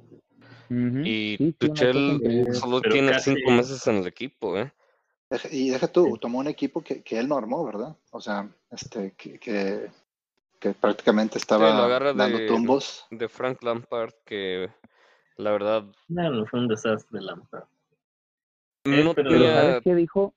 Y 0.69 1.37
sí, 1.39 1.53
Tuchel 1.57 2.47
solo 2.55 2.81
Pero 2.81 2.93
tiene 2.93 3.13
casi- 3.13 3.35
cinco 3.37 3.53
meses 3.53 3.87
en 3.87 3.97
el 3.97 4.07
equipo, 4.09 4.59
¿eh? 4.59 4.73
Y 5.51 5.71
deja 5.71 5.89
tú, 5.89 6.17
tomó 6.19 6.39
un 6.39 6.47
equipo 6.47 6.83
que, 6.83 7.03
que 7.03 7.19
él 7.19 7.29
no 7.29 7.37
armó, 7.37 7.65
¿verdad? 7.65 7.97
O 8.13 8.21
sea, 8.21 8.49
este, 8.71 9.13
que, 9.17 9.39
que, 9.41 9.91
que 10.61 10.73
prácticamente 10.73 11.39
estaba 11.39 11.89
dando 12.15 12.39
de, 12.39 12.47
tumbos. 12.47 13.07
de 13.11 13.29
Frank 13.29 13.63
Lampard, 13.63 14.13
que 14.25 14.71
la 15.37 15.51
verdad 15.51 15.85
No, 16.09 16.31
no 16.31 16.47
fue 16.47 16.61
un 16.61 16.69
desastre 16.69 17.21
Lampard. 17.21 17.65
Eh, 18.85 19.03
no 19.03 19.15
pero- 19.15 19.31
Pero 19.31 19.43
tenía... 19.43 19.61
¿sabes 19.63 19.83
qué 19.83 19.95
dijo? 19.97 20.35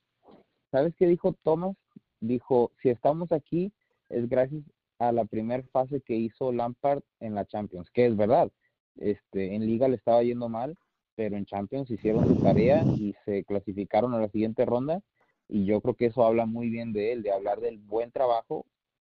¿Sabes 0.71 0.95
qué 0.97 1.05
dijo 1.07 1.33
Thomas? 1.43 1.75
Dijo, 2.19 2.71
si 2.81 2.89
estamos 2.89 3.31
aquí 3.31 3.71
es 4.09 4.27
gracias 4.27 4.63
a 4.97 5.11
la 5.11 5.23
primera 5.25 5.63
fase 5.71 6.01
que 6.01 6.15
hizo 6.15 6.51
Lampard 6.51 7.01
en 7.19 7.35
la 7.35 7.45
Champions, 7.45 7.89
que 7.91 8.07
es 8.07 8.17
verdad. 8.17 8.51
Este, 8.97 9.53
en 9.55 9.65
Liga 9.65 9.87
le 9.87 9.95
estaba 9.95 10.23
yendo 10.23 10.49
mal, 10.49 10.75
pero 11.19 11.35
en 11.35 11.43
Champions 11.45 11.91
hicieron 11.91 12.25
su 12.27 12.37
tarea 12.37 12.87
y 12.93 13.13
se 13.25 13.43
clasificaron 13.43 14.13
a 14.13 14.19
la 14.19 14.29
siguiente 14.29 14.63
ronda 14.63 15.01
y 15.49 15.65
yo 15.65 15.81
creo 15.81 15.93
que 15.95 16.05
eso 16.05 16.23
habla 16.23 16.45
muy 16.45 16.69
bien 16.69 16.93
de 16.93 17.11
él, 17.11 17.23
de 17.23 17.33
hablar 17.33 17.59
del 17.59 17.77
buen 17.77 18.09
trabajo 18.09 18.65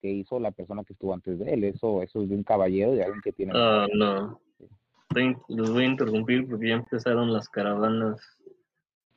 que 0.01 0.09
hizo 0.09 0.39
la 0.39 0.49
persona 0.49 0.83
que 0.83 0.93
estuvo 0.93 1.13
antes 1.13 1.37
de 1.37 1.53
él. 1.53 1.63
Eso, 1.63 2.01
eso 2.01 2.23
es 2.23 2.29
de 2.29 2.35
un 2.35 2.43
caballero, 2.43 2.93
de 2.93 3.03
alguien 3.03 3.21
que 3.21 3.33
tiene 3.33 3.51
Ah, 3.53 3.85
no. 3.93 4.41
Voy- 5.13 5.37
Los 5.49 5.69
voy 5.73 5.83
a 5.83 5.87
interrumpir 5.89 6.49
porque 6.49 6.69
ya 6.69 6.73
empezaron 6.73 7.31
las 7.31 7.47
caravanas 7.49 8.19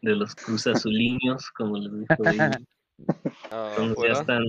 de 0.02 0.14
los 0.16 0.34
cruzazuliños, 0.34 1.50
como 1.56 1.78
les 1.78 1.90
dijo 2.00 2.22
ahí. 2.26 2.36
ah, 3.50 3.76
Entonces 3.78 3.96
ya 4.04 4.12
afuera. 4.12 4.20
están. 4.20 4.42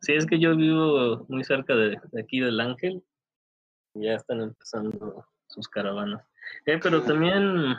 Sí, 0.00 0.12
es 0.14 0.26
que 0.26 0.40
yo 0.40 0.56
vivo 0.56 1.24
muy 1.28 1.44
cerca 1.44 1.76
de, 1.76 2.00
de 2.10 2.20
aquí 2.20 2.40
del 2.40 2.58
Ángel. 2.58 3.04
y 3.94 4.06
Ya 4.06 4.14
están 4.14 4.40
empezando 4.40 5.24
sus 5.46 5.68
caravanas. 5.68 6.26
Eh, 6.66 6.78
pero 6.82 7.02
también, 7.02 7.76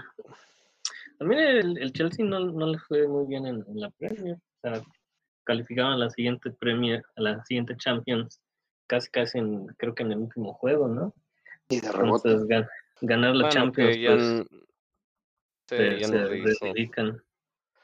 también 1.19 1.41
el, 1.41 1.77
el 1.77 1.93
Chelsea 1.93 2.25
no, 2.25 2.39
no 2.39 2.67
le 2.67 2.79
fue 2.79 3.07
muy 3.07 3.25
bien 3.27 3.45
en, 3.47 3.63
en 3.67 3.79
la 3.79 3.89
Premier. 3.91 4.35
O 4.35 4.67
sea, 4.69 4.81
calificaron 5.43 5.93
a 5.93 5.97
la 5.97 6.09
siguiente 6.09 6.51
Premier, 6.51 7.03
a 7.15 7.21
la 7.21 7.43
siguiente 7.45 7.75
Champions, 7.77 8.41
casi 8.87 9.09
casi 9.09 9.37
en, 9.39 9.67
creo 9.77 9.93
que 9.95 10.03
en 10.03 10.11
el 10.11 10.19
último 10.19 10.53
juego, 10.53 10.87
¿no? 10.87 11.13
Y 11.69 11.79
de 11.81 11.91
rebote. 11.91 12.29
Entonces 12.29 12.47
gan- 12.47 12.69
ganar 13.01 13.35
la 13.35 13.43
Bueno, 13.45 13.53
Champions, 13.53 13.97
ya, 13.97 14.09
pues, 14.15 14.47
sí, 15.67 15.75
se, 15.77 15.99
ya 15.99 16.07
se 16.07 16.17
no. 16.17 17.19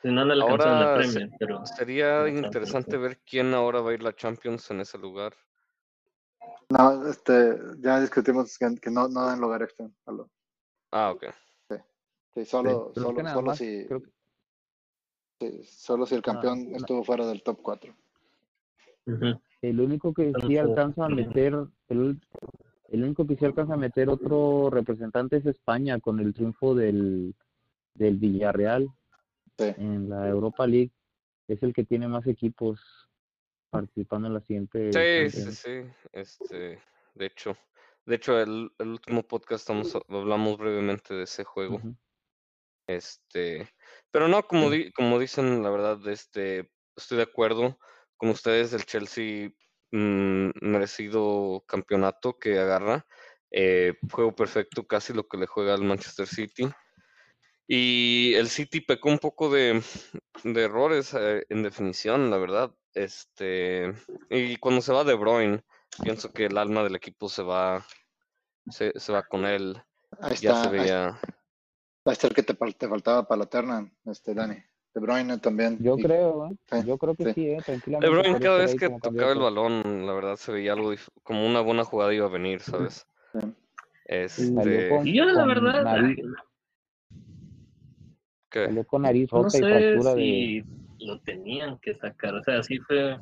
Si 0.02 0.08
no, 0.08 0.26
no 0.26 0.36
la 0.36 0.46
Ahora 0.46 0.88
se- 1.04 1.12
Premier, 1.12 1.30
pero 1.40 1.66
sería 1.66 2.22
la 2.22 2.30
interesante 2.30 2.92
sí. 2.96 2.98
ver 2.98 3.20
quién 3.20 3.54
ahora 3.54 3.82
va 3.82 3.92
a 3.92 3.94
ir 3.94 4.02
la 4.02 4.16
Champions 4.16 4.72
en 4.72 4.80
ese 4.82 4.98
lugar. 4.98 5.36
No, 6.70 7.08
este, 7.08 7.56
ya 7.80 8.00
discutimos 8.00 8.58
que, 8.58 8.76
que 8.82 8.90
no, 8.90 9.08
no 9.08 9.26
dan 9.28 9.40
lugar 9.42 9.62
extra. 9.62 9.88
Ah, 10.92 11.12
ok. 11.12 11.26
Sí, 12.34 12.46
solo, 12.46 12.92
Sí, 12.94 13.02
solo, 13.02 13.28
solo 13.28 13.48
más, 13.48 13.58
si, 13.58 13.86
creo 13.88 14.02
que- 14.02 14.12
sí, 15.40 15.64
solo 15.66 16.06
si 16.06 16.16
el 16.16 16.22
campeón 16.22 16.72
no. 16.72 16.78
estuvo 16.78 17.04
fuera 17.04 17.26
del 17.26 17.44
top 17.44 17.62
4. 17.62 17.94
Ujú. 19.06 19.42
El 19.62 19.80
único 19.82 20.14
que 20.14 20.32
sí 20.48 20.58
alcanza 20.58 21.06
a 21.06 21.10
meter, 21.10 21.54
el, 21.90 22.22
el 22.88 23.04
único 23.04 23.28
que 23.28 23.36
sí 23.36 23.44
alcanza 23.44 23.74
a 23.74 23.78
meter 23.78 24.08
otro 24.10 24.70
representante 24.70 25.38
es 25.38 25.46
España 25.46 26.00
con 26.00 26.20
el 26.22 26.34
triunfo 26.34 26.74
del, 26.74 27.36
del 27.96 28.18
Villarreal 28.18 28.88
Sí. 29.58 29.74
en 29.78 30.10
la 30.10 30.28
Europa 30.30 30.66
League. 30.66 30.92
Es 31.48 31.62
el 31.64 31.74
que 31.74 31.84
tiene 31.84 32.08
más 32.08 32.26
equipos 32.28 32.80
participando 33.70 34.28
en 34.30 34.34
la 34.36 34.42
siguiente. 34.42 34.92
Sí, 35.32 35.42
sí, 35.42 35.52
sí. 35.52 35.92
Este, 36.14 36.80
de 37.16 37.26
hecho, 37.26 37.58
de 38.12 38.18
hecho, 38.18 38.38
el, 38.38 38.70
el 38.78 38.88
último 38.90 39.24
podcast 39.24 39.62
estamos, 39.62 39.96
hablamos 40.10 40.58
brevemente 40.58 41.14
de 41.14 41.24
ese 41.24 41.46
juego. 41.46 41.80
Este, 42.88 43.70
pero 44.12 44.28
no, 44.28 44.44
como 44.44 44.70
di- 44.70 44.92
como 44.92 45.18
dicen, 45.18 45.64
la 45.64 45.70
verdad, 45.70 46.06
este, 46.10 46.70
estoy 46.96 47.18
de 47.18 47.24
acuerdo 47.24 47.80
con 48.18 48.30
ustedes, 48.30 48.74
el 48.74 48.86
Chelsea 48.86 49.50
mm, 49.92 50.50
merecido 50.62 51.64
campeonato 51.68 52.38
que 52.38 52.60
agarra, 52.60 53.06
eh, 53.50 53.94
juego 54.12 54.36
perfecto, 54.36 54.86
casi 54.86 55.14
lo 55.14 55.26
que 55.26 55.38
le 55.38 55.48
juega 55.48 55.74
al 55.74 55.84
Manchester 55.84 56.28
City. 56.28 56.70
Y 57.68 58.34
el 58.36 58.50
City 58.50 58.82
pecó 58.82 59.08
un 59.08 59.20
poco 59.20 59.50
de, 59.50 59.82
de 60.44 60.62
errores 60.62 61.14
eh, 61.14 61.46
en 61.48 61.64
definición, 61.64 62.30
la 62.30 62.38
verdad. 62.38 62.76
Este, 62.94 63.94
y 64.30 64.58
cuando 64.58 64.82
se 64.82 64.92
va 64.92 65.06
De 65.06 65.14
Bruyne, 65.14 65.64
pienso 66.04 66.34
que 66.34 66.48
el 66.48 66.58
alma 66.58 66.84
del 66.84 66.96
equipo 66.96 67.30
se 67.30 67.44
va, 67.44 67.86
se, 68.70 68.92
se 69.00 69.12
va 69.12 69.24
con 69.24 69.46
él. 69.46 69.82
Ahí 70.20 70.36
Ya 70.42 70.52
está, 70.52 70.64
se 70.64 70.70
ahí, 70.70 70.80
veía. 70.80 71.08
ahí 72.06 72.12
está 72.14 72.28
el 72.28 72.34
que 72.34 72.44
te, 72.44 72.54
te 72.54 72.88
faltaba 72.88 73.28
para 73.28 73.40
la 73.40 73.46
terna, 73.46 73.92
este, 74.06 74.34
Dani. 74.34 74.56
De 74.94 75.00
Bruyne 75.00 75.38
también. 75.38 75.78
Yo 75.82 75.96
Y- 75.98 76.04
creo, 76.04 76.48
¿eh? 76.48 76.58
Sí, 76.70 76.86
yo 76.86 76.98
creo 76.98 77.16
que 77.16 77.26
sí. 77.26 77.34
sí, 77.34 77.46
¿eh? 77.48 77.56
De 77.56 77.62
tranquilamente. 77.62 78.10
Bruyne 78.10 78.32
podría 78.34 78.50
cada 78.50 78.60
vez 78.60 78.72
ahí 78.72 78.78
que 78.78 78.90
tocaba 79.00 79.32
el 79.32 79.40
balón, 79.40 80.06
la 80.06 80.14
verdad 80.14 80.36
se 80.36 80.52
veía 80.52 80.74
algo 80.74 80.94
como 81.24 81.48
una 81.48 81.62
buena 81.62 81.84
jugada 81.86 82.14
iba 82.14 82.26
a 82.26 82.30
venir, 82.30 82.60
¿sabes? 82.60 83.08
Sí. 83.34 83.40
Salió 84.28 84.80
Este, 84.80 84.90
con, 84.90 85.08
Y 85.08 85.18
yo, 85.18 85.26
la 85.26 85.46
verdad, 85.46 85.86
Que 88.50 88.66
Salió 88.66 88.86
con 88.86 89.02
nariz 89.04 89.32
No 89.32 89.44
rota 89.44 89.58
y 89.58 89.62
sé 89.62 89.68
fractura 89.68 90.16
de... 90.16 90.22
si 90.22 90.64
lo 91.06 91.20
tenían 91.22 91.80
que 91.80 91.96
sacar. 91.96 92.36
O 92.36 92.44
sea, 92.44 92.62
sí 92.64 92.78
fue. 92.80 93.18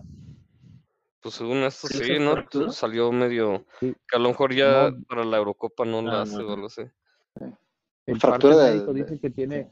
Pues 1.21 1.35
según 1.35 1.57
esto 1.63 1.87
¿Sí 1.87 2.19
¿no? 2.19 2.31
fractura? 2.33 2.69
Salió 2.71 3.11
medio 3.11 3.65
Sí. 3.79 3.93
que 4.07 4.15
a 4.17 4.19
lo 4.19 4.29
mejor 4.29 4.53
ya 4.53 4.91
No. 4.91 5.03
para 5.03 5.23
la 5.25 5.37
Eurocopa 5.37 5.85
no 5.85 6.01
la 6.01 6.19
Ah, 6.19 6.21
hace 6.23 6.37
no, 6.37 6.43
o 6.43 6.47
no. 6.47 6.53
algo 6.53 6.67
así. 6.67 6.83
El 8.05 8.19
Fractura 8.19 8.55
parte 8.55 8.65
de- 8.69 8.75
médico 8.75 8.93
de- 8.93 9.03
dice 9.03 9.19
que 9.19 9.29
tiene 9.29 9.69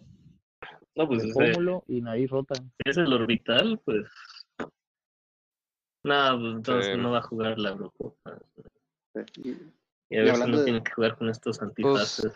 No, 0.96 1.08
pues 1.08 1.24
el 1.24 1.30
ese- 1.30 1.40
pómulo 1.54 1.84
y 1.88 2.02
nariz 2.02 2.30
rota. 2.30 2.56
si 2.56 2.90
es 2.90 2.98
el 2.98 3.12
orbital, 3.14 3.80
pues. 3.86 4.06
Nada, 6.04 6.38
pues 6.40 6.54
entonces 6.56 6.94
Sí. 6.96 7.02
no 7.02 7.12
va 7.12 7.20
a 7.20 7.22
jugar 7.24 7.58
la 7.60 7.70
Eurocopa. 7.70 8.40
Y, 9.44 9.56
Y 10.10 10.18
a 10.18 10.22
hablando 10.34 10.48
no 10.48 10.58
de- 10.60 10.64
tiene 10.66 10.84
que 10.84 10.92
jugar 10.92 11.18
con 11.18 11.30
estos 11.30 11.62
antifaces. 11.62 12.32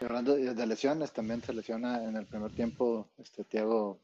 y 0.00 0.04
hablando 0.04 0.34
de 0.36 0.54
de 0.54 0.66
lesiones, 0.66 1.12
también 1.12 1.42
se 1.42 1.52
lesiona 1.52 2.04
en 2.04 2.16
el 2.16 2.26
primer 2.26 2.52
tiempo 2.52 3.08
este 3.18 3.44
Thiago 3.44 3.98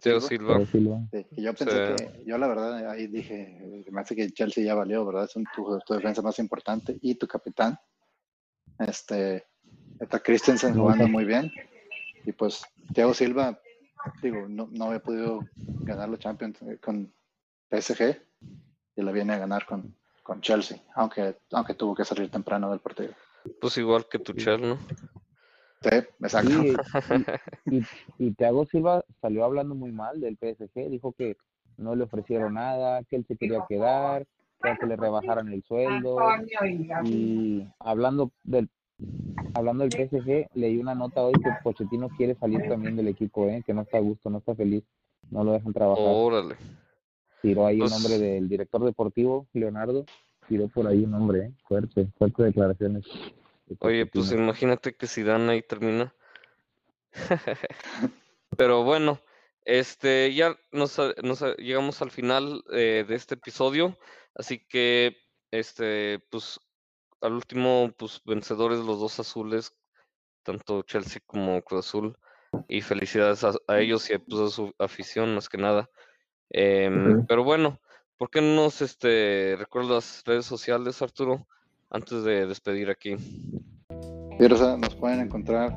Thiago 0.00 0.20
Silva. 0.20 0.28
Silva. 0.28 0.54
Pero 0.54 0.66
Silva. 0.66 0.98
Sí, 1.12 1.26
y 1.36 1.42
yo 1.42 1.54
pensé 1.54 1.86
Sí. 1.86 1.92
que, 2.14 2.24
yo 2.24 2.38
la 2.38 2.46
verdad 2.48 2.90
ahí 2.90 3.06
dije, 3.06 3.84
me 3.90 4.00
hace 4.00 4.16
que 4.16 4.30
Chelsea 4.30 4.64
ya 4.64 4.74
valió, 4.74 5.04
¿verdad? 5.04 5.24
Es 5.24 5.36
un- 5.36 5.46
tu, 5.54 5.78
tu 5.86 5.94
defensa 5.94 6.22
más 6.22 6.38
importante 6.38 6.98
y 7.02 7.14
tu 7.16 7.26
capitán. 7.26 7.78
Este, 8.78 9.44
está 9.98 10.18
Christensen 10.20 10.74
jugando 10.74 11.06
muy 11.08 11.24
bien. 11.24 11.52
Y 12.24 12.32
pues 12.32 12.64
Thiago 12.94 13.14
Silva, 13.14 13.60
digo, 14.22 14.46
no, 14.48 14.68
no 14.72 14.86
había 14.86 15.00
podido 15.00 15.44
ganar 15.84 16.08
la 16.08 16.18
Champions 16.18 16.60
eh, 16.62 16.78
con 16.78 17.12
PSG 17.70 18.20
y 18.96 19.02
la 19.02 19.12
viene 19.12 19.34
a 19.34 19.38
ganar 19.38 19.66
con, 19.66 19.94
con 20.22 20.40
Chelsea, 20.40 20.78
aunque, 20.94 21.36
aunque 21.52 21.74
tuvo 21.74 21.94
que 21.94 22.04
salir 22.04 22.30
temprano 22.30 22.70
del 22.70 22.80
partido. 22.80 23.12
Pues 23.60 23.76
igual 23.78 24.06
que 24.08 24.18
Tuchel, 24.18 24.60
¿no? 24.60 24.78
Sí, 25.82 25.96
exacto. 26.20 26.50
Sí, 26.50 26.74
y, 27.66 27.76
y, 27.78 27.82
y 28.18 28.30
Thiago 28.32 28.64
Silva 28.66 29.04
salió 29.20 29.44
hablando 29.44 29.74
muy 29.74 29.92
mal 29.92 30.20
del 30.20 30.36
PSG, 30.36 30.88
dijo 30.90 31.12
que 31.12 31.36
no 31.76 31.94
le 31.94 32.04
ofrecieron 32.04 32.54
nada, 32.54 33.02
que 33.04 33.16
él 33.16 33.24
se 33.26 33.36
quería 33.36 33.64
quedar, 33.68 34.26
que, 34.62 34.76
que 34.78 34.86
le 34.86 34.96
rebajaran 34.96 35.48
el 35.48 35.62
sueldo. 35.64 36.18
Y 37.04 37.66
hablando 37.80 38.30
del 38.44 38.68
hablando 39.54 39.84
del 39.86 39.92
PSG, 40.08 40.48
leí 40.54 40.78
una 40.78 40.94
nota 40.94 41.22
hoy 41.22 41.32
que 41.32 41.50
Pochettino 41.64 42.08
quiere 42.10 42.34
salir 42.36 42.60
también 42.68 42.96
del 42.96 43.08
equipo, 43.08 43.48
¿eh? 43.48 43.62
que 43.66 43.74
no 43.74 43.82
está 43.82 43.98
a 43.98 44.00
gusto, 44.00 44.30
no 44.30 44.38
está 44.38 44.54
feliz, 44.54 44.84
no 45.30 45.42
lo 45.44 45.52
dejan 45.52 45.72
trabajar. 45.72 46.04
Órale. 46.06 46.56
Tiró 47.40 47.66
ahí 47.66 47.78
Pues- 47.78 47.90
un 47.90 48.02
nombre 48.02 48.18
del 48.18 48.48
director 48.48 48.84
deportivo, 48.84 49.46
Leonardo, 49.52 50.04
tiró 50.48 50.68
por 50.68 50.86
ahí 50.86 51.04
un 51.04 51.10
nombre, 51.10 51.46
¿eh? 51.46 51.52
fuerte, 51.66 52.06
fuerte 52.16 52.44
declaraciones. 52.44 53.04
Oye, 53.80 54.06
pues 54.06 54.32
imagínate 54.32 54.94
que 54.94 55.06
Zidane 55.06 55.52
ahí 55.52 55.62
termina. 55.62 56.14
Pero 58.56 58.84
bueno, 58.84 59.20
este 59.64 60.34
ya 60.34 60.56
nos, 60.70 60.98
nos 61.22 61.42
llegamos 61.58 62.02
al 62.02 62.10
final 62.10 62.64
eh, 62.72 63.04
de 63.06 63.14
este 63.14 63.34
episodio, 63.34 63.98
así 64.34 64.66
que 64.66 65.16
este 65.50 66.20
pues 66.30 66.60
al 67.20 67.34
último 67.34 67.92
pues 67.96 68.20
vencedores 68.24 68.80
los 68.80 69.00
dos 69.00 69.20
azules, 69.20 69.74
tanto 70.42 70.82
Chelsea 70.82 71.22
como 71.24 71.62
Cruz 71.62 71.86
Azul 71.86 72.16
y 72.68 72.80
felicidades 72.82 73.44
a, 73.44 73.52
a 73.68 73.78
ellos 73.78 74.10
y 74.10 74.18
pues, 74.18 74.40
a 74.40 74.48
su 74.50 74.74
afición 74.78 75.34
más 75.34 75.48
que 75.48 75.58
nada. 75.58 75.88
Em. 76.50 77.24
Pero 77.26 77.44
bueno, 77.44 77.80
¿por 78.18 78.30
qué 78.30 78.40
no 78.40 78.54
nos 78.54 78.82
este 78.82 79.56
recuerdas 79.58 79.90
las 79.90 80.24
redes 80.24 80.46
sociales, 80.46 81.00
Arturo, 81.00 81.46
antes 81.90 82.24
de 82.24 82.46
despedir 82.46 82.90
aquí? 82.90 83.16
Y 84.38 84.48
Rosa, 84.48 84.76
nos 84.76 84.94
pueden 84.94 85.20
encontrar 85.20 85.76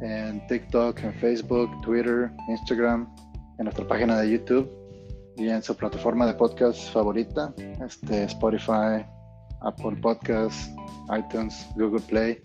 en 0.00 0.46
TikTok, 0.46 0.98
en 1.02 1.14
Facebook, 1.14 1.70
Twitter, 1.82 2.30
Instagram, 2.48 3.08
en 3.58 3.64
nuestra 3.64 3.86
página 3.86 4.18
de 4.20 4.32
YouTube 4.32 4.70
y 5.36 5.48
en 5.48 5.62
su 5.62 5.74
plataforma 5.74 6.26
de 6.26 6.34
podcast 6.34 6.92
favorita, 6.92 7.52
este, 7.84 8.24
Spotify, 8.24 9.04
Apple 9.60 9.96
Podcasts, 10.02 10.70
iTunes, 11.16 11.66
Google 11.76 12.00
Play 12.02 12.40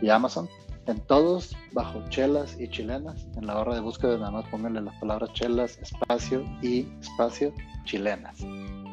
y 0.00 0.08
Amazon. 0.08 0.48
En 0.86 0.98
todos 1.06 1.56
bajo 1.72 2.02
chelas 2.08 2.58
y 2.58 2.68
chilenas. 2.68 3.26
En 3.36 3.46
la 3.46 3.54
barra 3.54 3.74
de 3.74 3.80
búsqueda 3.80 4.18
nada 4.18 4.32
más 4.32 4.48
pónganle 4.48 4.80
las 4.80 4.96
palabras 4.98 5.32
chelas, 5.32 5.78
espacio 5.78 6.44
y 6.60 6.88
espacio 7.00 7.52
chilenas. 7.84 8.38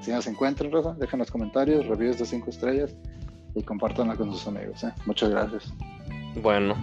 Si 0.01 0.11
nos 0.11 0.27
encuentran, 0.27 0.71
Rosa, 0.71 0.93
dejen 0.93 1.19
los 1.19 1.31
comentarios, 1.31 1.85
reviews 1.87 2.19
de 2.19 2.25
5 2.25 2.49
estrellas 2.49 2.95
y 3.55 3.63
compártanla 3.63 4.15
con 4.15 4.31
sus 4.31 4.47
amigos. 4.47 4.83
¿eh? 4.83 4.93
Muchas 5.05 5.29
gracias. 5.29 5.73
Bueno, 6.35 6.75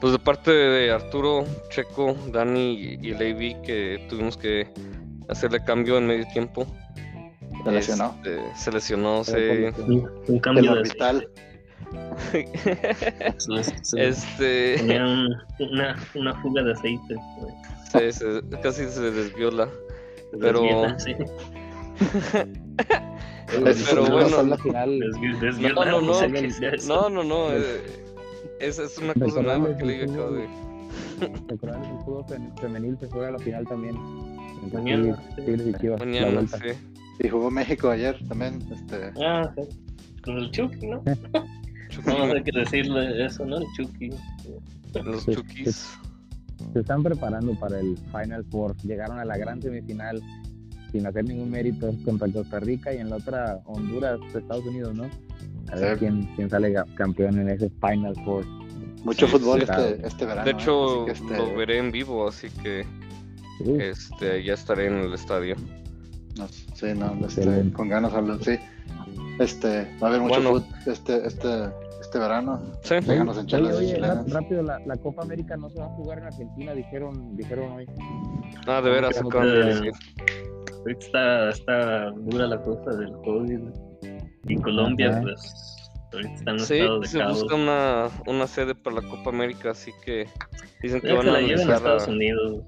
pues 0.00 0.12
de 0.12 0.18
parte 0.18 0.50
de 0.50 0.90
Arturo, 0.90 1.44
Checo, 1.70 2.14
Dani 2.32 2.98
y 3.00 3.14
Levi, 3.14 3.54
que 3.64 4.06
tuvimos 4.08 4.36
que 4.36 4.68
hacerle 5.28 5.62
cambio 5.64 5.98
en 5.98 6.06
medio 6.06 6.26
tiempo. 6.32 6.66
Se 7.64 7.70
lesionó. 7.70 8.14
este, 8.16 8.40
se 8.56 8.72
lesionó, 8.72 9.24
se... 9.24 9.72
Un, 9.78 10.10
un 10.28 10.34
El 10.34 10.40
cambio 10.40 10.74
de. 10.74 10.84
Se- 13.38 13.66
este, 14.08 14.76
Tenía 14.78 15.04
un- 15.04 15.36
una, 15.60 15.96
una 16.14 16.34
fuga 16.42 16.62
de 16.62 16.72
aceite. 16.72 17.14
güey. 17.38 17.54
se- 17.90 18.12
se- 18.12 18.42
casi 18.62 18.86
se 18.88 19.10
desvió 19.10 19.50
la... 19.50 19.66
Se 19.66 20.38
Pero- 20.40 20.62
desvía, 20.62 20.98
sí. 20.98 21.14
Es- 23.66 23.86
Pero 23.90 24.06
bueno, 24.06 24.42
No, 24.42 24.42
la- 24.42 24.56
no, 24.56 25.84
no, 25.84 26.02
no, 26.86 27.08
no, 27.10 27.24
no, 27.24 27.52
eh, 27.52 27.80
es, 28.62 28.78
es 28.78 28.98
una 28.98 29.14
cosa 29.14 29.42
nueva 29.42 29.68
Recordarles 29.68 29.76
que 29.78 29.84
le 29.86 30.02
el 30.04 30.10
acabo 30.10 30.30
de... 30.32 30.48
Recordarles 31.48 31.88
el 31.90 31.98
fútbol 32.04 32.24
fem- 32.26 32.60
femenil 32.60 32.98
se 32.98 33.06
juega 33.08 33.30
la 33.32 33.38
final 33.38 33.66
también. 33.66 33.96
Mañana, 34.72 35.22
sí. 35.36 35.42
Y 35.46 35.72
Chivas, 35.78 36.00
la 36.00 36.06
Mañana, 36.06 36.30
vuelta. 36.32 36.58
sí. 36.58 36.64
Y 37.20 37.28
jugó 37.28 37.50
México 37.50 37.90
ayer 37.90 38.16
también. 38.28 38.58
Este, 38.72 39.12
Ah, 39.24 39.52
sí. 39.56 39.62
Con 40.24 40.38
el 40.38 40.50
Chucky, 40.50 40.86
¿no? 40.86 41.02
Chucky, 41.90 42.06
No, 42.08 42.22
hay 42.24 42.42
que 42.42 42.58
decirle 42.58 43.24
eso, 43.26 43.44
¿no? 43.44 43.58
El 43.58 43.66
Chucky. 43.76 44.10
los 45.04 45.22
Sí, 45.24 45.34
Chukis. 45.34 45.88
Se 46.72 46.78
están 46.80 47.02
preparando 47.02 47.54
para 47.58 47.80
el 47.80 47.96
Final 48.12 48.44
Four. 48.50 48.76
Llegaron 48.84 49.18
a 49.18 49.24
la 49.24 49.36
gran 49.36 49.60
semifinal 49.60 50.22
sin 50.92 51.06
hacer 51.06 51.24
ningún 51.24 51.50
mérito 51.50 51.92
contra 52.04 52.28
Costa 52.28 52.60
Rica 52.60 52.92
y 52.94 52.98
en 52.98 53.10
la 53.10 53.16
otra 53.16 53.60
Honduras, 53.64 54.20
Estados 54.34 54.64
Unidos, 54.66 54.94
¿no? 54.94 55.04
A 55.70 55.76
ver 55.76 55.94
Sí. 55.94 55.98
quién, 56.00 56.22
quién 56.36 56.50
sale 56.50 56.74
campeón 56.96 57.38
en 57.38 57.48
ese 57.50 57.70
Final 57.80 58.14
Four. 58.24 58.44
mucho 59.04 59.26
Sí, 59.26 59.32
fútbol 59.32 59.60
sí. 59.60 59.66
este, 59.70 60.06
este 60.06 60.24
verano. 60.26 60.44
De 60.44 60.50
¿eh? 60.50 60.54
hecho, 60.54 61.04
que, 61.06 61.12
este, 61.12 61.36
lo 61.36 61.54
veré 61.56 61.78
en 61.78 61.90
vivo, 61.92 62.28
así 62.28 62.48
que 62.62 62.84
este, 63.78 64.42
ya 64.44 64.54
estaré 64.54 64.86
en 64.86 64.94
el 64.98 65.12
estadio. 65.14 65.56
nos- 66.38 66.66
sí, 66.74 66.86
no, 66.96 67.14
este, 67.26 67.72
con 67.72 67.88
ganas 67.88 68.12
hablo, 68.14 68.38
sí. 68.40 68.58
Este, 69.38 69.88
va 70.02 70.06
a 70.06 70.10
haber 70.10 70.20
mucho 70.22 70.34
Bueno. 70.40 70.50
fútbol 70.60 70.64
este, 70.86 71.26
este, 71.26 71.48
este 72.00 72.18
verano. 72.18 72.60
Sí, 72.82 72.94
Síganos 73.02 73.38
en 73.38 73.46
Oye, 73.46 73.72
y 73.72 73.76
oye, 73.76 73.94
chilenas. 73.94 74.30
rápido, 74.30 74.62
la, 74.62 74.78
la 74.86 74.96
Copa 74.96 75.22
América 75.22 75.56
no 75.56 75.68
se 75.70 75.78
va 75.80 75.86
a 75.86 75.90
jugar 75.90 76.18
en 76.18 76.24
Argentina, 76.24 76.72
dijeron, 76.74 77.36
dijeron 77.36 77.72
hoy. 77.72 77.86
ah, 78.66 78.80
de 78.82 78.90
veras, 78.90 79.18
acaban 79.18 79.48
de 79.48 79.64
decir. 79.64 79.92
Está, 80.86 81.50
está 81.50 82.10
dura 82.10 82.46
la 82.46 82.60
cosa 82.62 82.90
del 82.96 83.12
COVID. 83.24 83.60
Y 84.46 84.56
Colombia, 84.56 85.10
Ajá. 85.10 85.22
pues, 85.22 85.90
ahorita 86.12 86.34
está 86.34 86.50
en 86.50 86.56
un 86.58 86.64
Sí, 86.66 86.74
estado 86.78 87.00
de 87.00 87.08
se 87.08 87.18
caos. 87.18 87.40
busca 87.42 87.54
una, 87.54 88.08
una 88.26 88.46
sede 88.46 88.74
para 88.74 88.96
la 89.00 89.08
Copa 89.08 89.30
América, 89.30 89.70
así 89.70 89.92
que 90.04 90.26
dicen 90.82 91.00
que 91.00 91.12
van 91.12 91.28
a 91.28 91.32
la 91.32 91.40
lleven 91.40 91.70
a 91.70 91.76
Estados 91.76 92.08
Unidos. 92.08 92.62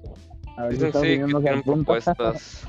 A 0.57 0.67
Dicen 0.69 0.87
Estados 0.87 1.07
sí, 1.07 1.13
Unidos 1.15 1.33
que 1.33 1.39
tienen 1.47 1.63
propuestas 1.63 2.67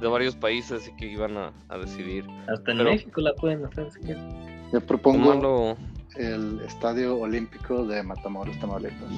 de 0.00 0.06
varios 0.08 0.36
países 0.36 0.86
y 0.88 0.94
que 0.96 1.06
iban 1.06 1.36
a, 1.36 1.52
a 1.68 1.78
decidir. 1.78 2.24
Hasta 2.48 2.70
en 2.72 2.78
Pero- 2.78 2.90
México 2.90 3.20
la 3.20 3.34
pueden 3.34 3.64
hacer 3.64 3.90
si 3.90 4.00
quieren. 4.00 4.70
Yo 4.72 4.80
propongo 4.80 5.76
el 6.16 6.60
Estadio 6.62 7.18
Olímpico 7.18 7.84
de 7.86 8.02
Matamoros, 8.02 8.58
Tamaulipas. 8.60 9.10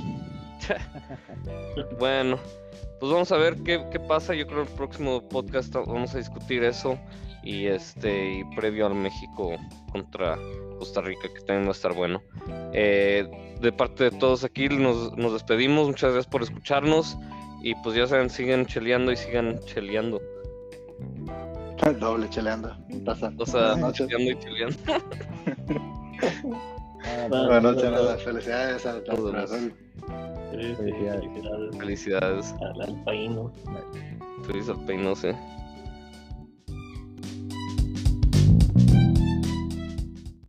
Bueno, 1.98 2.38
pues 3.00 3.12
vamos 3.12 3.30
a 3.32 3.36
ver 3.36 3.56
qué, 3.62 3.84
qué 3.90 4.00
pasa. 4.00 4.34
Yo 4.34 4.46
creo 4.46 4.64
que 4.64 4.70
el 4.70 4.76
próximo 4.76 5.26
podcast 5.28 5.72
vamos 5.74 6.14
a 6.14 6.18
discutir 6.18 6.64
eso 6.64 6.98
y 7.42 7.66
este 7.66 8.38
y 8.38 8.44
previo 8.56 8.86
al 8.86 8.94
México 8.94 9.56
contra 9.92 10.38
Costa 10.78 11.00
Rica, 11.00 11.28
que 11.32 11.40
también 11.40 11.64
va 11.64 11.68
a 11.68 11.72
estar 11.72 11.94
bueno. 11.94 12.22
Eh, 12.72 13.56
de 13.60 13.72
parte 13.72 14.04
de 14.04 14.10
todos 14.12 14.44
aquí 14.44 14.68
nos, 14.68 15.16
nos 15.16 15.32
despedimos. 15.32 15.86
Muchas 15.88 16.12
gracias 16.12 16.30
por 16.30 16.42
escucharnos 16.42 17.16
y 17.62 17.74
pues 17.76 17.96
ya 17.96 18.06
saben, 18.06 18.30
sigan 18.30 18.66
cheleando 18.66 19.12
y 19.12 19.16
sigan 19.16 19.58
cheleando. 19.66 20.20
Doble 22.00 22.28
cheleando. 22.28 22.76
Raza. 23.04 23.32
O 23.38 23.46
sea, 23.46 23.74
cheleando 23.92 24.30
y 24.32 24.38
cheleando. 24.38 24.78
Ah, 27.04 27.26
Buenas 27.30 27.62
noches, 27.62 27.90
raza. 27.92 28.18
Felicidades. 28.18 28.82
Sí, 28.82 28.88
sí, 28.90 30.74
Felicidades. 30.74 31.76
felicidades 31.76 31.76
Felicidades. 31.78 32.54
al, 32.60 32.82
al. 32.82 33.52
Feliz 34.44 34.68
al 34.68 34.84
peinose. 34.84 35.36